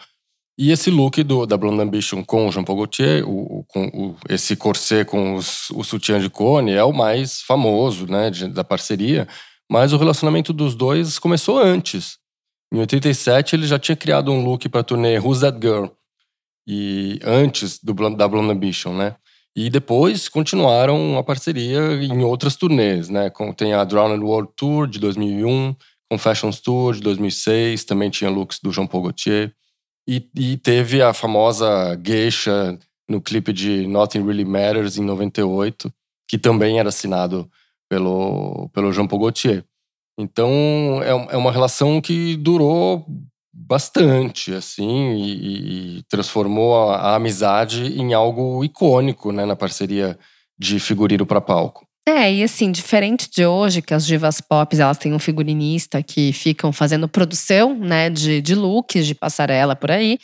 E 0.58 0.72
esse 0.72 0.92
look 0.92 1.24
do, 1.24 1.46
da 1.46 1.58
Blonde 1.58 1.82
Ambition 1.82 2.24
com 2.24 2.48
o 2.48 2.52
Jean 2.52 2.64
Paul 2.64 2.78
Gaultier, 2.80 3.28
o, 3.28 3.64
com 3.68 3.86
o, 3.88 4.16
esse 4.30 4.56
corset 4.56 5.06
com 5.06 5.36
os, 5.36 5.70
o 5.72 5.84
sutiã 5.84 6.20
de 6.20 6.30
cone, 6.30 6.74
é 6.74 6.84
o 6.84 6.92
mais 6.92 7.42
famoso, 7.42 8.06
né, 8.06 8.30
de, 8.30 8.48
da 8.48 8.64
parceria. 8.64 9.28
Mas 9.70 9.94
o 9.94 9.98
relacionamento 9.98 10.52
dos 10.52 10.76
dois 10.76 11.18
começou 11.18 11.58
antes. 11.58 12.18
Em 12.74 12.80
87, 12.80 13.56
ele 13.56 13.66
já 13.66 13.80
tinha 13.80 13.96
criado 13.96 14.32
um 14.32 14.44
look 14.44 14.68
para 14.70 14.82
a 14.82 14.84
turnê 14.84 15.18
Who's 15.18 15.40
That 15.40 15.58
Girl? 15.62 15.88
E 16.68 17.20
antes 17.24 17.80
do, 17.82 17.94
da 18.16 18.28
Blonde 18.28 18.52
Ambition, 18.52 18.94
né? 18.94 19.16
E 19.56 19.70
depois 19.70 20.30
continuaram 20.30 21.18
a 21.18 21.24
parceria 21.24 21.80
em 22.02 22.24
outras 22.24 22.56
turnês, 22.56 23.10
né? 23.10 23.30
Tem 23.58 23.74
a 23.74 23.84
Drowned 23.84 24.24
World 24.24 24.52
Tour 24.56 24.88
de 24.88 25.00
2001, 25.00 25.76
Confessions 26.10 26.62
Tour 26.62 26.94
de 26.94 27.02
2006, 27.02 27.84
também 27.84 28.10
tinha 28.10 28.30
looks 28.30 28.60
do 28.62 28.72
Jean 28.72 28.88
Paul 28.88 29.04
Gaultier. 29.04 29.54
E, 30.08 30.28
e 30.36 30.58
teve 30.58 31.02
a 31.02 31.14
famosa 31.14 32.00
Geisha 32.04 32.78
no 33.08 33.22
clipe 33.22 33.54
de 33.54 33.86
Nothing 33.88 34.26
Really 34.26 34.46
Matters 34.46 34.98
em 34.98 35.04
98, 35.04 35.94
que 36.28 36.38
também 36.38 36.80
era 36.80 36.90
assinado 36.90 37.50
pelo, 37.90 38.70
pelo 38.70 38.92
Jean 38.92 39.08
Paul 39.08 39.22
Gaultier. 39.22 39.66
Então 40.18 40.50
é, 41.04 41.34
é 41.34 41.38
uma 41.38 41.52
relação 41.52 42.02
que 42.02 42.36
durou 42.38 43.06
bastante, 43.54 44.54
assim, 44.54 45.14
e, 45.14 45.98
e 45.98 46.04
transformou 46.04 46.90
a, 46.90 46.96
a, 46.98 47.16
amizade 47.16 48.00
em 48.00 48.14
algo 48.14 48.64
icônico, 48.64 49.32
né, 49.32 49.46
na 49.46 49.56
parceria 49.56 50.18
de 50.58 50.80
figurino 50.80 51.26
para 51.26 51.42
palco. 51.42 51.86
É, 52.08 52.34
e 52.34 52.44
assim, 52.44 52.72
diferente 52.72 53.30
de 53.30 53.46
hoje, 53.46 53.82
que 53.82 53.94
as 53.94 54.06
divas 54.06 54.42
pop 54.42 54.76
elas 54.76 54.98
têm 54.98 55.14
um 55.14 55.20
figurinista 55.20 56.02
que 56.02 56.34
ficam 56.34 56.74
fazendo 56.74 57.08
produção, 57.08 57.78
né, 57.78 58.10
de, 58.10 58.42
de 58.42 58.56
looks, 58.56 59.06
de 59.06 59.14
passarela 59.14 59.76
por 59.76 59.92
aí. 59.92 60.18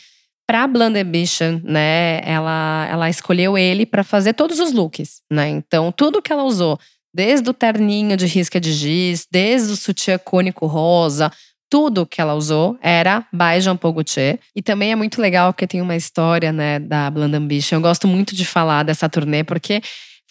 Pra 0.46 0.66
Blonde 0.66 0.98
Ambition, 0.98 1.60
né, 1.62 2.20
ela, 2.24 2.88
ela 2.90 3.10
escolheu 3.10 3.56
ele 3.56 3.86
para 3.86 4.02
fazer 4.02 4.32
todos 4.32 4.58
os 4.58 4.72
looks, 4.72 5.20
né? 5.30 5.48
Então, 5.48 5.92
tudo 5.92 6.22
que 6.22 6.32
ela 6.32 6.42
usou 6.42 6.78
Desde 7.14 7.48
o 7.48 7.54
terninho 7.54 8.16
de 8.16 8.26
risca 8.26 8.60
de 8.60 8.72
giz, 8.72 9.26
desde 9.30 9.72
o 9.72 9.76
sutiã 9.76 10.18
cônico 10.18 10.66
rosa, 10.66 11.32
tudo 11.70 12.06
que 12.06 12.20
ela 12.20 12.34
usou 12.34 12.78
era 12.82 13.26
by 13.32 13.60
Jean 13.60 13.76
Paul 13.76 13.94
Gaultier. 13.94 14.38
E 14.54 14.62
também 14.62 14.92
é 14.92 14.96
muito 14.96 15.20
legal 15.20 15.52
porque 15.52 15.66
tem 15.66 15.80
uma 15.80 15.96
história, 15.96 16.52
né, 16.52 16.78
da 16.78 17.10
Blonde 17.10 17.36
Ambition. 17.36 17.76
Eu 17.76 17.80
gosto 17.80 18.06
muito 18.06 18.34
de 18.34 18.44
falar 18.44 18.82
dessa 18.82 19.08
turnê 19.08 19.42
porque 19.42 19.80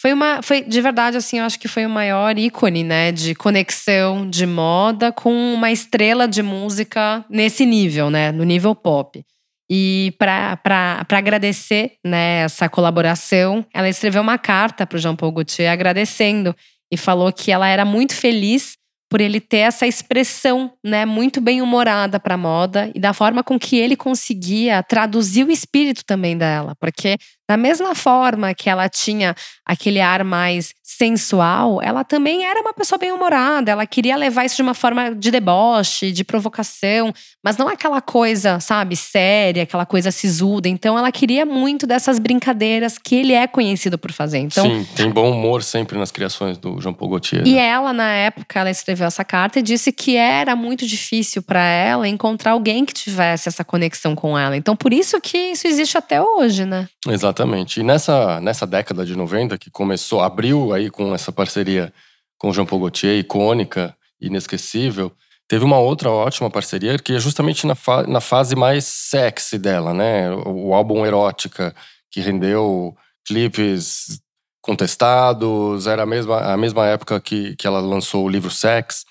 foi 0.00 0.12
uma, 0.12 0.40
foi 0.42 0.62
de 0.62 0.80
verdade 0.80 1.16
assim, 1.16 1.38
eu 1.38 1.44
acho 1.44 1.58
que 1.58 1.66
foi 1.66 1.84
o 1.84 1.90
maior 1.90 2.38
ícone, 2.38 2.84
né, 2.84 3.10
de 3.10 3.34
conexão 3.34 4.28
de 4.28 4.46
moda 4.46 5.10
com 5.10 5.32
uma 5.54 5.72
estrela 5.72 6.28
de 6.28 6.42
música 6.42 7.24
nesse 7.28 7.66
nível, 7.66 8.08
né, 8.08 8.30
no 8.30 8.44
nível 8.44 8.74
pop. 8.74 9.24
E 9.70 10.14
para 10.18 11.04
agradecer 11.10 11.96
né, 12.06 12.44
essa 12.44 12.68
colaboração, 12.68 13.66
ela 13.74 13.88
escreveu 13.88 14.22
uma 14.22 14.38
carta 14.38 14.86
para 14.86 14.96
o 14.96 14.98
Jean 14.98 15.14
Paul 15.14 15.32
Gaultier 15.32 15.70
agradecendo 15.70 16.56
e 16.90 16.96
falou 16.96 17.30
que 17.32 17.50
ela 17.50 17.68
era 17.68 17.84
muito 17.84 18.14
feliz 18.14 18.78
por 19.10 19.20
ele 19.20 19.40
ter 19.40 19.58
essa 19.58 19.86
expressão, 19.86 20.72
né, 20.84 21.04
muito 21.04 21.40
bem 21.40 21.60
humorada 21.60 22.20
para 22.20 22.36
moda 22.36 22.90
e 22.94 23.00
da 23.00 23.12
forma 23.12 23.42
com 23.42 23.58
que 23.58 23.76
ele 23.76 23.96
conseguia 23.96 24.82
traduzir 24.82 25.44
o 25.44 25.50
espírito 25.50 26.04
também 26.04 26.36
dela, 26.36 26.74
porque 26.78 27.16
da 27.48 27.56
mesma 27.56 27.94
forma 27.94 28.52
que 28.52 28.68
ela 28.68 28.88
tinha 28.90 29.34
aquele 29.64 30.00
ar 30.00 30.22
mais 30.22 30.74
sensual, 30.82 31.80
ela 31.82 32.04
também 32.04 32.44
era 32.44 32.60
uma 32.60 32.74
pessoa 32.74 32.98
bem 32.98 33.10
humorada. 33.10 33.70
Ela 33.70 33.86
queria 33.86 34.16
levar 34.16 34.44
isso 34.44 34.56
de 34.56 34.62
uma 34.62 34.74
forma 34.74 35.14
de 35.14 35.30
deboche, 35.30 36.12
de 36.12 36.24
provocação, 36.24 37.12
mas 37.42 37.56
não 37.56 37.68
aquela 37.68 38.00
coisa, 38.00 38.60
sabe, 38.60 38.96
séria, 38.96 39.62
aquela 39.62 39.86
coisa 39.86 40.10
sisuda. 40.10 40.68
Então 40.68 40.98
ela 40.98 41.10
queria 41.10 41.46
muito 41.46 41.86
dessas 41.86 42.18
brincadeiras 42.18 42.98
que 42.98 43.14
ele 43.14 43.32
é 43.32 43.46
conhecido 43.46 43.96
por 43.96 44.12
fazer. 44.12 44.38
Então, 44.38 44.64
Sim, 44.64 44.86
tem 44.94 45.10
bom 45.10 45.30
humor 45.30 45.62
sempre 45.62 45.98
nas 45.98 46.10
criações 46.10 46.58
do 46.58 46.78
Jean 46.80 46.92
Paul 46.92 47.10
Gaultier. 47.10 47.46
E 47.46 47.54
né? 47.54 47.66
ela, 47.66 47.92
na 47.94 48.10
época, 48.10 48.60
ela 48.60 48.70
escreveu 48.70 49.06
essa 49.06 49.24
carta 49.24 49.58
e 49.58 49.62
disse 49.62 49.90
que 49.90 50.16
era 50.16 50.54
muito 50.54 50.86
difícil 50.86 51.42
para 51.42 51.62
ela 51.62 52.06
encontrar 52.06 52.52
alguém 52.52 52.84
que 52.84 52.92
tivesse 52.92 53.48
essa 53.48 53.64
conexão 53.64 54.14
com 54.14 54.38
ela. 54.38 54.56
Então, 54.56 54.76
por 54.76 54.92
isso 54.92 55.18
que 55.20 55.38
isso 55.38 55.66
existe 55.66 55.96
até 55.96 56.20
hoje, 56.20 56.64
né? 56.64 56.88
Exatamente. 57.06 57.37
Exatamente. 57.38 57.80
E 57.80 57.82
nessa, 57.84 58.40
nessa 58.40 58.66
década 58.66 59.06
de 59.06 59.14
90, 59.14 59.56
que 59.58 59.70
começou, 59.70 60.20
abriu 60.20 60.72
aí 60.72 60.90
com 60.90 61.14
essa 61.14 61.30
parceria 61.30 61.92
com 62.36 62.52
Jean 62.52 62.66
Paul 62.66 62.80
Gaultier, 62.80 63.18
icônica, 63.18 63.96
inesquecível, 64.20 65.12
teve 65.46 65.64
uma 65.64 65.78
outra 65.78 66.10
ótima 66.10 66.50
parceria 66.50 66.98
que 66.98 67.14
é 67.14 67.18
justamente 67.18 67.66
na, 67.66 67.74
fa 67.74 68.04
na 68.04 68.20
fase 68.20 68.56
mais 68.56 68.84
sexy 68.84 69.58
dela, 69.58 69.94
né? 69.94 70.30
O, 70.30 70.68
o 70.68 70.74
álbum 70.74 71.06
Erótica, 71.06 71.74
que 72.10 72.20
rendeu 72.20 72.96
clipes 73.24 74.20
contestados, 74.60 75.86
era 75.86 76.02
a 76.02 76.06
mesma, 76.06 76.40
a 76.40 76.56
mesma 76.56 76.86
época 76.86 77.20
que, 77.20 77.54
que 77.56 77.66
ela 77.66 77.80
lançou 77.80 78.24
o 78.24 78.28
livro 78.28 78.50
Sex, 78.50 79.04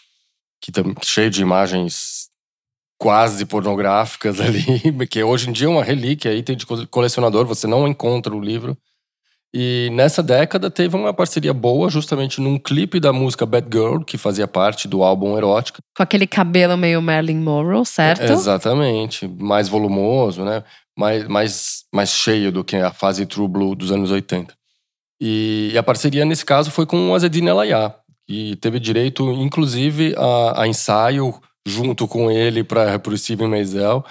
que 0.61 0.71
cheio 1.01 1.29
de 1.29 1.41
imagens 1.41 2.26
quase 2.97 3.45
pornográficas 3.45 4.39
ali, 4.41 5.07
que 5.07 5.23
hoje 5.23 5.49
em 5.49 5.53
dia 5.53 5.67
é 5.67 5.69
uma 5.69 5.83
relíquia, 5.83 6.33
item 6.33 6.55
de 6.55 6.65
colecionador, 6.87 7.45
você 7.45 7.67
não 7.67 7.87
encontra 7.87 8.35
o 8.35 8.41
livro. 8.41 8.77
E 9.53 9.89
nessa 9.93 10.21
década 10.21 10.69
teve 10.69 10.95
uma 10.95 11.13
parceria 11.13 11.53
boa, 11.53 11.89
justamente 11.89 12.41
num 12.41 12.59
clipe 12.59 12.99
da 12.99 13.13
música 13.13 13.45
Bad 13.45 13.67
Girl, 13.71 14.03
que 14.03 14.17
fazia 14.17 14.47
parte 14.47 14.87
do 14.87 15.03
álbum 15.03 15.37
Erótica. 15.37 15.79
Com 15.95 16.03
aquele 16.03 16.27
cabelo 16.27 16.77
meio 16.77 17.01
Marilyn 17.01 17.39
Monroe, 17.39 17.85
certo? 17.85 18.23
É, 18.23 18.33
exatamente. 18.33 19.27
Mais 19.27 19.69
volumoso, 19.69 20.43
né? 20.43 20.63
Mais, 20.97 21.27
mais, 21.27 21.85
mais 21.93 22.09
cheio 22.09 22.51
do 22.51 22.63
que 22.63 22.75
a 22.75 22.91
fase 22.91 23.25
True 23.25 23.47
Blue 23.47 23.73
dos 23.73 23.91
anos 23.91 24.11
80. 24.11 24.53
E, 25.21 25.71
e 25.73 25.77
a 25.77 25.83
parceria, 25.83 26.25
nesse 26.25 26.45
caso, 26.45 26.69
foi 26.69 26.85
com 26.85 27.15
a 27.15 27.19
Zedine 27.19 27.47
Elayá, 27.47 27.95
que 28.27 28.55
teve 28.57 28.79
direito, 28.79 29.31
inclusive, 29.31 30.13
a, 30.17 30.63
a 30.63 30.67
ensaio 30.67 31.33
junto 31.67 32.07
com 32.07 32.31
ele 32.31 32.63
para 32.63 33.01
o 33.07 33.17
Steven 33.17 33.47
Meisel. 33.47 34.03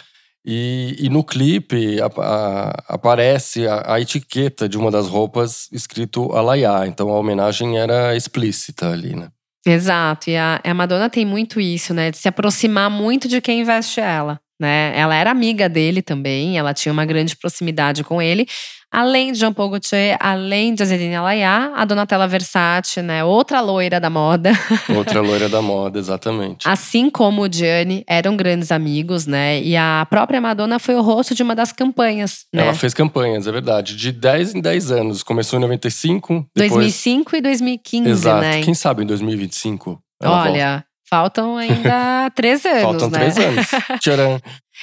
E, 0.48 0.94
e, 1.00 1.08
no 1.08 1.25
clipe 1.25 2.00
a, 2.00 2.06
a, 2.06 2.94
aparece 2.94 3.66
a, 3.66 3.94
a, 3.94 4.00
etiqueta 4.00 4.68
de 4.68 4.78
uma 4.78 4.92
das 4.92 5.08
roupas 5.08 5.68
escrito 5.72 6.30
Alaiá. 6.32 6.86
Então 6.86 7.08
a 7.08 7.18
homenagem 7.18 7.76
era 7.78 8.14
explícita 8.14 8.92
ali, 8.92 9.16
né? 9.16 9.28
Exato. 9.66 10.30
E 10.30 10.36
a, 10.36 10.60
Madonna 10.72 11.10
tem 11.10 11.26
muito 11.26 11.60
isso, 11.60 11.92
né? 11.92 12.12
De 12.12 12.18
se 12.18 12.28
aproximar 12.28 12.88
muito 12.88 13.26
de 13.26 13.40
quem 13.40 13.64
veste 13.64 13.98
ela. 13.98 14.40
Né? 14.58 14.92
Ela 14.96 15.14
era 15.14 15.30
amiga 15.30 15.68
dele 15.68 16.00
também, 16.00 16.58
ela 16.58 16.72
tinha 16.72 16.92
uma 16.92 17.04
grande 17.04 17.36
proximidade 17.36 18.02
com 18.02 18.22
ele. 18.22 18.46
Além 18.90 19.32
de 19.32 19.38
Jean 19.38 19.52
Paul 19.52 19.68
Gaultier, 19.68 20.16
além 20.20 20.75
de 20.75 20.82
Azedine 20.82 21.16
Alaya, 21.16 21.72
a 21.75 21.84
Donatella 21.84 22.26
Versace, 22.26 23.02
né? 23.02 23.22
Outra 23.22 23.60
loira 23.60 24.00
da 24.00 24.08
moda. 24.08 24.52
Outra 24.96 25.20
loira 25.20 25.48
da 25.48 25.60
moda, 25.60 25.98
exatamente. 25.98 26.66
Assim 26.66 27.10
como 27.10 27.42
o 27.42 27.52
Gianni, 27.52 28.04
eram 28.08 28.36
grandes 28.36 28.70
amigos, 28.70 29.26
né? 29.26 29.60
E 29.60 29.76
a 29.76 30.06
própria 30.08 30.40
Madonna 30.40 30.78
foi 30.78 30.94
o 30.94 31.02
rosto 31.02 31.34
de 31.34 31.42
uma 31.42 31.54
das 31.54 31.72
campanhas, 31.72 32.46
né? 32.54 32.62
Ela 32.62 32.75
fez 32.75 32.94
campanhas, 32.94 33.46
é 33.46 33.52
verdade. 33.52 33.96
De 33.96 34.12
10 34.12 34.54
em 34.54 34.60
10 34.60 34.90
anos. 34.92 35.22
Começou 35.22 35.58
em 35.58 35.62
95. 35.62 36.46
Depois... 36.54 36.72
2005 36.72 37.36
e 37.36 37.40
2015, 37.42 38.08
Exato. 38.08 38.40
né? 38.40 38.62
Quem 38.62 38.72
sabe 38.72 39.02
em 39.02 39.06
2025 39.06 40.00
Olha, 40.22 40.30
volta. 40.30 40.86
Faltam 41.08 41.56
ainda 41.56 42.30
três 42.34 42.64
anos, 42.64 42.82
Faltam 42.82 43.10
né? 43.10 43.18
três 43.18 43.38
anos. 43.38 43.66
Tcharam. 44.00 44.40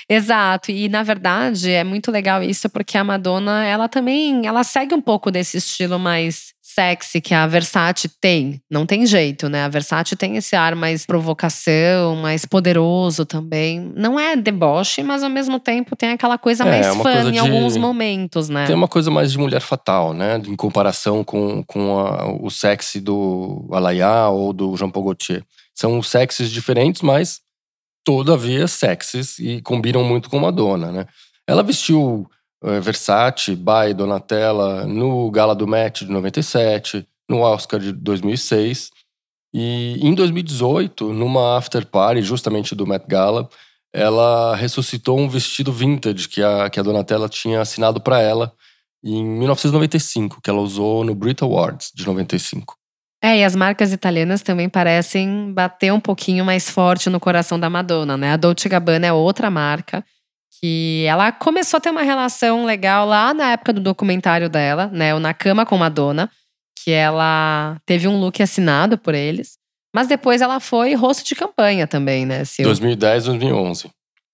Exato. 0.09 0.71
E 0.71 0.89
na 0.89 1.03
verdade 1.03 1.71
é 1.71 1.83
muito 1.83 2.11
legal 2.11 2.41
isso 2.43 2.69
porque 2.69 2.97
a 2.97 3.03
Madonna, 3.03 3.63
ela 3.65 3.87
também, 3.87 4.45
ela 4.45 4.63
segue 4.63 4.93
um 4.93 5.01
pouco 5.01 5.29
desse 5.31 5.57
estilo 5.57 5.97
mais 5.99 6.51
sexy 6.61 7.21
que 7.21 7.33
a 7.35 7.45
Versace 7.45 8.09
tem. 8.19 8.59
Não 8.71 8.85
tem 8.85 9.05
jeito, 9.05 9.47
né? 9.47 9.63
A 9.63 9.67
Versace 9.67 10.15
tem 10.15 10.35
esse 10.37 10.55
ar 10.55 10.75
mais 10.75 11.05
provocação, 11.05 12.15
mais 12.15 12.45
poderoso 12.45 13.25
também. 13.25 13.91
Não 13.95 14.19
é 14.19 14.35
deboche, 14.35 15.03
mas 15.03 15.21
ao 15.23 15.29
mesmo 15.29 15.59
tempo 15.59 15.95
tem 15.95 16.09
aquela 16.11 16.37
coisa 16.37 16.63
É, 16.63 16.67
mais 16.67 16.87
uma 16.95 17.03
fã 17.03 17.29
em 17.29 17.33
de- 17.33 17.37
alguns 17.39 17.77
momentos, 17.77 18.49
né? 18.49 18.65
Tem 18.65 18.75
uma 18.75 18.87
coisa 18.87 19.11
mais 19.11 19.31
de 19.31 19.37
mulher 19.37 19.61
fatal, 19.61 20.13
né? 20.13 20.41
Em 20.47 20.55
comparação 20.55 21.23
com, 21.23 21.63
com 21.63 21.99
a- 21.99 22.25
o 22.41 22.49
sexy 22.49 22.99
do 22.99 23.69
Alaya 23.71 24.29
ou 24.29 24.51
do 24.51 24.75
Jean 24.75 24.89
Paul 24.89 25.05
Gaultier. 25.05 25.43
São 25.75 26.01
sexys 26.01 26.51
diferentes, 26.51 27.01
mas 27.01 27.41
todavia 28.05 28.67
sexys 28.67 29.39
e 29.39 29.61
combinam 29.61 30.03
muito 30.03 30.29
com 30.29 30.39
Madonna, 30.39 30.91
né? 30.91 31.05
Ela 31.47 31.63
vestiu 31.63 32.29
eh, 32.63 32.79
Versace, 32.79 33.55
by 33.55 33.93
Donatella 33.95 34.85
no 34.85 35.29
Gala 35.31 35.55
do 35.55 35.67
Met 35.67 36.05
de 36.05 36.11
97, 36.11 37.07
no 37.29 37.39
Oscar 37.39 37.79
de 37.79 37.91
2006 37.91 38.91
e 39.53 39.99
em 40.01 40.15
2018, 40.15 41.13
numa 41.13 41.57
after 41.57 41.85
party 41.85 42.23
justamente 42.23 42.73
do 42.73 42.87
Met 42.87 43.05
Gala, 43.07 43.47
ela 43.93 44.55
ressuscitou 44.55 45.19
um 45.19 45.29
vestido 45.29 45.71
vintage 45.71 46.27
que 46.27 46.41
a, 46.41 46.69
que 46.69 46.79
a 46.79 46.83
Donatella 46.83 47.29
tinha 47.29 47.61
assinado 47.61 48.01
para 48.01 48.19
ela 48.19 48.51
em 49.03 49.23
1995, 49.23 50.41
que 50.41 50.49
ela 50.49 50.59
usou 50.59 51.03
no 51.03 51.13
Brit 51.13 51.43
Awards 51.43 51.91
de 51.93 52.05
95. 52.05 52.75
É, 53.23 53.37
e 53.37 53.43
as 53.45 53.55
marcas 53.55 53.93
italianas 53.93 54.41
também 54.41 54.67
parecem 54.67 55.53
bater 55.53 55.93
um 55.93 55.99
pouquinho 55.99 56.43
mais 56.43 56.69
forte 56.69 57.09
no 57.09 57.21
coração 57.21 57.57
da 57.57 57.69
Madonna, 57.69 58.17
né? 58.17 58.33
A 58.33 58.37
Dolce 58.37 58.67
Gabbana 58.67 59.07
é 59.07 59.13
outra 59.13 59.49
marca 59.49 60.03
que 60.59 61.05
ela 61.07 61.31
começou 61.31 61.77
a 61.77 61.81
ter 61.81 61.89
uma 61.89 62.01
relação 62.01 62.65
legal 62.65 63.07
lá 63.07 63.33
na 63.33 63.51
época 63.51 63.71
do 63.71 63.79
documentário 63.79 64.49
dela, 64.49 64.87
né? 64.87 65.15
O 65.15 65.19
Na 65.19 65.33
Cama 65.33 65.65
com 65.65 65.77
Madonna, 65.77 66.29
que 66.83 66.91
ela 66.91 67.77
teve 67.85 68.09
um 68.09 68.19
look 68.19 68.43
assinado 68.43 68.97
por 68.97 69.13
eles. 69.15 69.57
Mas 69.95 70.07
depois 70.07 70.41
ela 70.41 70.59
foi 70.59 70.93
rosto 70.93 71.25
de 71.25 71.33
campanha 71.33 71.87
também, 71.87 72.25
né? 72.25 72.43
Sil? 72.43 72.65
2010, 72.65 73.25
2011. 73.25 73.89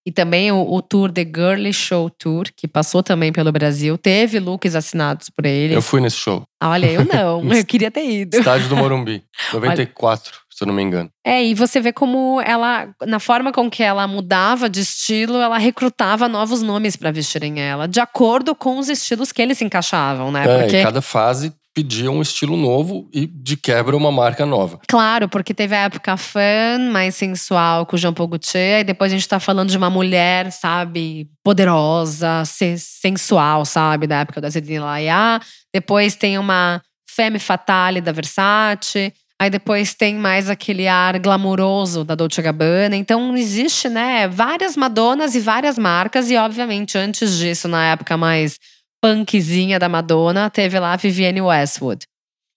E 0.09 0.11
também 0.11 0.51
o, 0.51 0.67
o 0.67 0.81
tour 0.81 1.11
The 1.11 1.21
Girly 1.23 1.71
Show 1.71 2.09
Tour, 2.09 2.45
que 2.55 2.67
passou 2.67 3.03
também 3.03 3.31
pelo 3.31 3.51
Brasil, 3.51 3.95
teve 3.95 4.39
looks 4.39 4.73
assinados 4.73 5.29
por 5.29 5.45
eles. 5.45 5.75
Eu 5.75 5.83
fui 5.83 6.01
nesse 6.01 6.17
show. 6.17 6.41
Olha, 6.63 6.87
eu 6.87 7.05
não, 7.13 7.53
eu 7.53 7.63
queria 7.63 7.91
ter 7.91 8.03
ido. 8.09 8.37
Estádio 8.37 8.69
do 8.69 8.75
Morumbi, 8.75 9.23
94, 9.53 10.33
se 10.49 10.63
eu 10.63 10.67
não 10.67 10.73
me 10.73 10.81
engano. 10.81 11.11
É, 11.23 11.43
e 11.45 11.53
você 11.53 11.79
vê 11.79 11.93
como 11.93 12.41
ela, 12.41 12.89
na 13.05 13.19
forma 13.19 13.51
com 13.51 13.69
que 13.69 13.83
ela 13.83 14.07
mudava 14.07 14.67
de 14.67 14.79
estilo, 14.79 15.37
ela 15.37 15.59
recrutava 15.59 16.27
novos 16.27 16.63
nomes 16.63 16.95
pra 16.95 17.11
vestirem 17.11 17.61
ela, 17.61 17.87
de 17.87 17.99
acordo 17.99 18.55
com 18.55 18.79
os 18.79 18.89
estilos 18.89 19.31
que 19.31 19.43
eles 19.43 19.59
se 19.59 19.63
encaixavam, 19.63 20.31
né? 20.31 20.43
É, 20.43 20.59
Porque, 20.61 20.81
cada 20.81 21.03
fase 21.03 21.53
pedia 21.79 22.11
um 22.11 22.21
estilo 22.21 22.57
novo 22.57 23.07
e 23.13 23.25
de 23.25 23.55
quebra 23.55 23.95
uma 23.95 24.11
marca 24.11 24.45
nova. 24.45 24.79
claro, 24.87 25.29
porque 25.29 25.53
teve 25.53 25.73
a 25.73 25.83
época 25.85 26.17
fã, 26.17 26.77
mais 26.91 27.15
sensual 27.15 27.85
com 27.85 27.95
o 27.95 27.99
Jean 27.99 28.13
Paul 28.13 28.27
Gaultier, 28.27 28.81
e 28.81 28.83
depois 28.83 29.13
a 29.13 29.15
gente 29.15 29.27
tá 29.27 29.39
falando 29.39 29.69
de 29.69 29.77
uma 29.77 29.89
mulher, 29.89 30.51
sabe, 30.51 31.29
poderosa, 31.41 32.43
se- 32.45 32.77
sensual, 32.77 33.63
sabe, 33.63 34.07
da 34.07 34.19
época 34.19 34.41
da 34.41 34.49
Zedine 34.49 34.79
Laia. 34.79 35.39
Depois 35.73 36.15
tem 36.15 36.37
uma 36.37 36.81
femme 37.09 37.39
fatale 37.39 38.01
da 38.01 38.11
Versace. 38.11 39.13
Aí 39.41 39.49
depois 39.49 39.93
tem 39.93 40.15
mais 40.15 40.49
aquele 40.49 40.85
ar 40.85 41.17
glamuroso 41.17 42.03
da 42.03 42.13
Dolce 42.13 42.41
Gabbana. 42.41 42.97
Então 42.97 43.37
existe, 43.37 43.87
né, 43.87 44.27
várias 44.27 44.75
Madonas 44.75 45.33
e 45.33 45.39
várias 45.39 45.77
marcas. 45.77 46.29
E 46.29 46.35
obviamente 46.35 46.97
antes 46.97 47.37
disso, 47.37 47.69
na 47.69 47.85
época 47.91 48.17
mais 48.17 48.57
punkzinha 49.01 49.79
da 49.79 49.89
Madonna, 49.89 50.49
teve 50.49 50.79
lá 50.79 50.93
a 50.93 50.97
Vivienne 50.97 51.41
Westwood. 51.41 52.05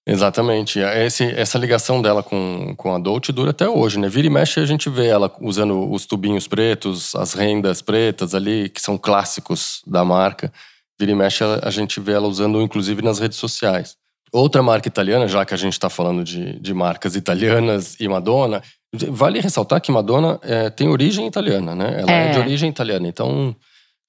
Exatamente. 0.07 0.81
Esse, 0.81 1.25
essa 1.25 1.57
ligação 1.59 2.03
dela 2.03 2.23
com, 2.23 2.75
com 2.77 2.95
a 2.95 2.99
Dolce 2.99 3.31
dura 3.31 3.51
até 3.51 3.69
hoje, 3.69 3.99
né? 3.99 4.09
Vira 4.09 4.27
e 4.27 4.31
mexe 4.31 4.59
a 4.59 4.67
gente 4.67 4.91
vê 4.91 5.07
ela 5.07 5.33
usando 5.41 5.91
os 5.91 6.07
tubinhos 6.07 6.49
pretos, 6.49 7.15
as 7.15 7.35
rendas 7.35 7.81
pretas 7.81 8.35
ali, 8.35 8.69
que 8.69 8.81
são 8.81 8.99
clássicos 8.99 9.81
da 9.87 10.05
marca. 10.05 10.53
Vira 10.99 11.13
e 11.13 11.15
mexe 11.15 11.45
a, 11.45 11.71
gente 11.71 12.01
vê 12.01 12.13
ela 12.13 12.27
usando 12.27 12.61
inclusive 12.61 13.01
nas 13.01 13.21
redes 13.21 13.39
sociais. 13.39 13.97
Outra 14.33 14.63
marca 14.63 14.89
italiana, 14.89 15.29
já 15.29 15.45
que 15.45 15.55
a 15.55 15.59
gente 15.59 15.75
está 15.75 15.91
falando 15.91 16.25
de, 16.25 16.59
de 16.59 16.75
marcas 16.75 17.15
italianas 17.15 17.97
e 18.01 18.09
Madonna, 18.09 18.63
vale 19.11 19.41
ressaltar 19.41 19.81
que 19.81 19.93
Madonna 19.93 20.41
é, 20.43 20.71
tem 20.71 20.89
origem 20.89 21.27
italiana, 21.27 21.75
né? 21.75 22.01
Ela 22.01 22.13
é. 22.13 22.29
É. 22.29 22.33
de 22.33 22.39
origem 22.39 22.69
italiana, 22.69 23.07
então 23.07 23.55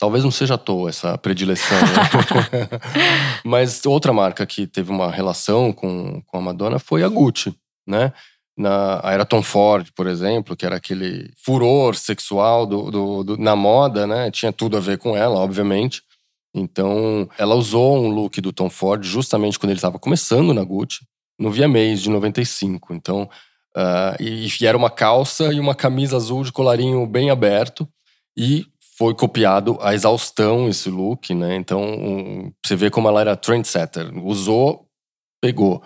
talvez 0.03 0.21
não 0.21 0.31
seja 0.31 0.55
à 0.55 0.57
toa 0.57 0.89
essa 0.89 1.17
predileção. 1.17 1.77
né? 1.79 2.67
Mas 3.45 3.85
outra 3.85 4.11
marca 4.11 4.45
que 4.45 4.67
teve 4.67 4.91
uma 4.91 5.09
relação 5.09 5.71
com, 5.71 6.21
com 6.27 6.37
a 6.37 6.41
Madonna 6.41 6.77
foi 6.77 7.03
a 7.03 7.07
Gucci, 7.07 7.55
né? 7.87 8.11
Na, 8.57 8.99
a 9.01 9.13
era 9.13 9.23
Tom 9.25 9.41
Ford, 9.41 9.87
por 9.95 10.05
exemplo, 10.05 10.57
que 10.57 10.65
era 10.65 10.75
aquele 10.75 11.31
furor 11.37 11.95
sexual 11.95 12.65
do, 12.65 12.91
do- 12.91 13.23
do- 13.23 13.37
na 13.37 13.55
moda, 13.55 14.05
né? 14.05 14.29
Tinha 14.29 14.51
tudo 14.51 14.75
a 14.75 14.81
ver 14.81 14.97
com 14.97 15.15
ela, 15.15 15.39
obviamente. 15.39 16.01
Então, 16.53 17.27
ela 17.37 17.55
usou 17.55 17.97
um 17.97 18.09
look 18.09 18.41
do 18.41 18.51
Tom 18.51 18.69
Ford 18.69 19.03
justamente 19.05 19.57
quando 19.57 19.69
ele 19.69 19.77
estava 19.79 19.97
começando 19.97 20.53
na 20.53 20.63
Gucci, 20.65 20.99
no 21.39 21.49
VMAs 21.49 22.01
de 22.01 22.09
95. 22.09 22.93
Então, 22.93 23.29
ah, 23.73 24.17
e, 24.19 24.47
e 24.61 24.67
era 24.67 24.77
uma 24.77 24.89
calça 24.89 25.45
e 25.53 25.59
uma 25.61 25.73
camisa 25.73 26.17
azul 26.17 26.43
de 26.43 26.51
colarinho 26.51 27.07
bem 27.07 27.29
aberto. 27.29 27.87
E 28.37 28.65
foi 29.03 29.13
copiado 29.13 29.77
a 29.81 29.93
exaustão 29.93 30.69
esse 30.69 30.89
look, 30.89 31.35
né? 31.35 31.57
Então, 31.57 31.81
um, 31.83 32.53
você 32.65 32.73
vê 32.73 32.89
como 32.89 33.09
ela 33.09 33.19
era 33.19 33.35
trendsetter. 33.35 34.09
Usou, 34.25 34.87
pegou. 35.41 35.83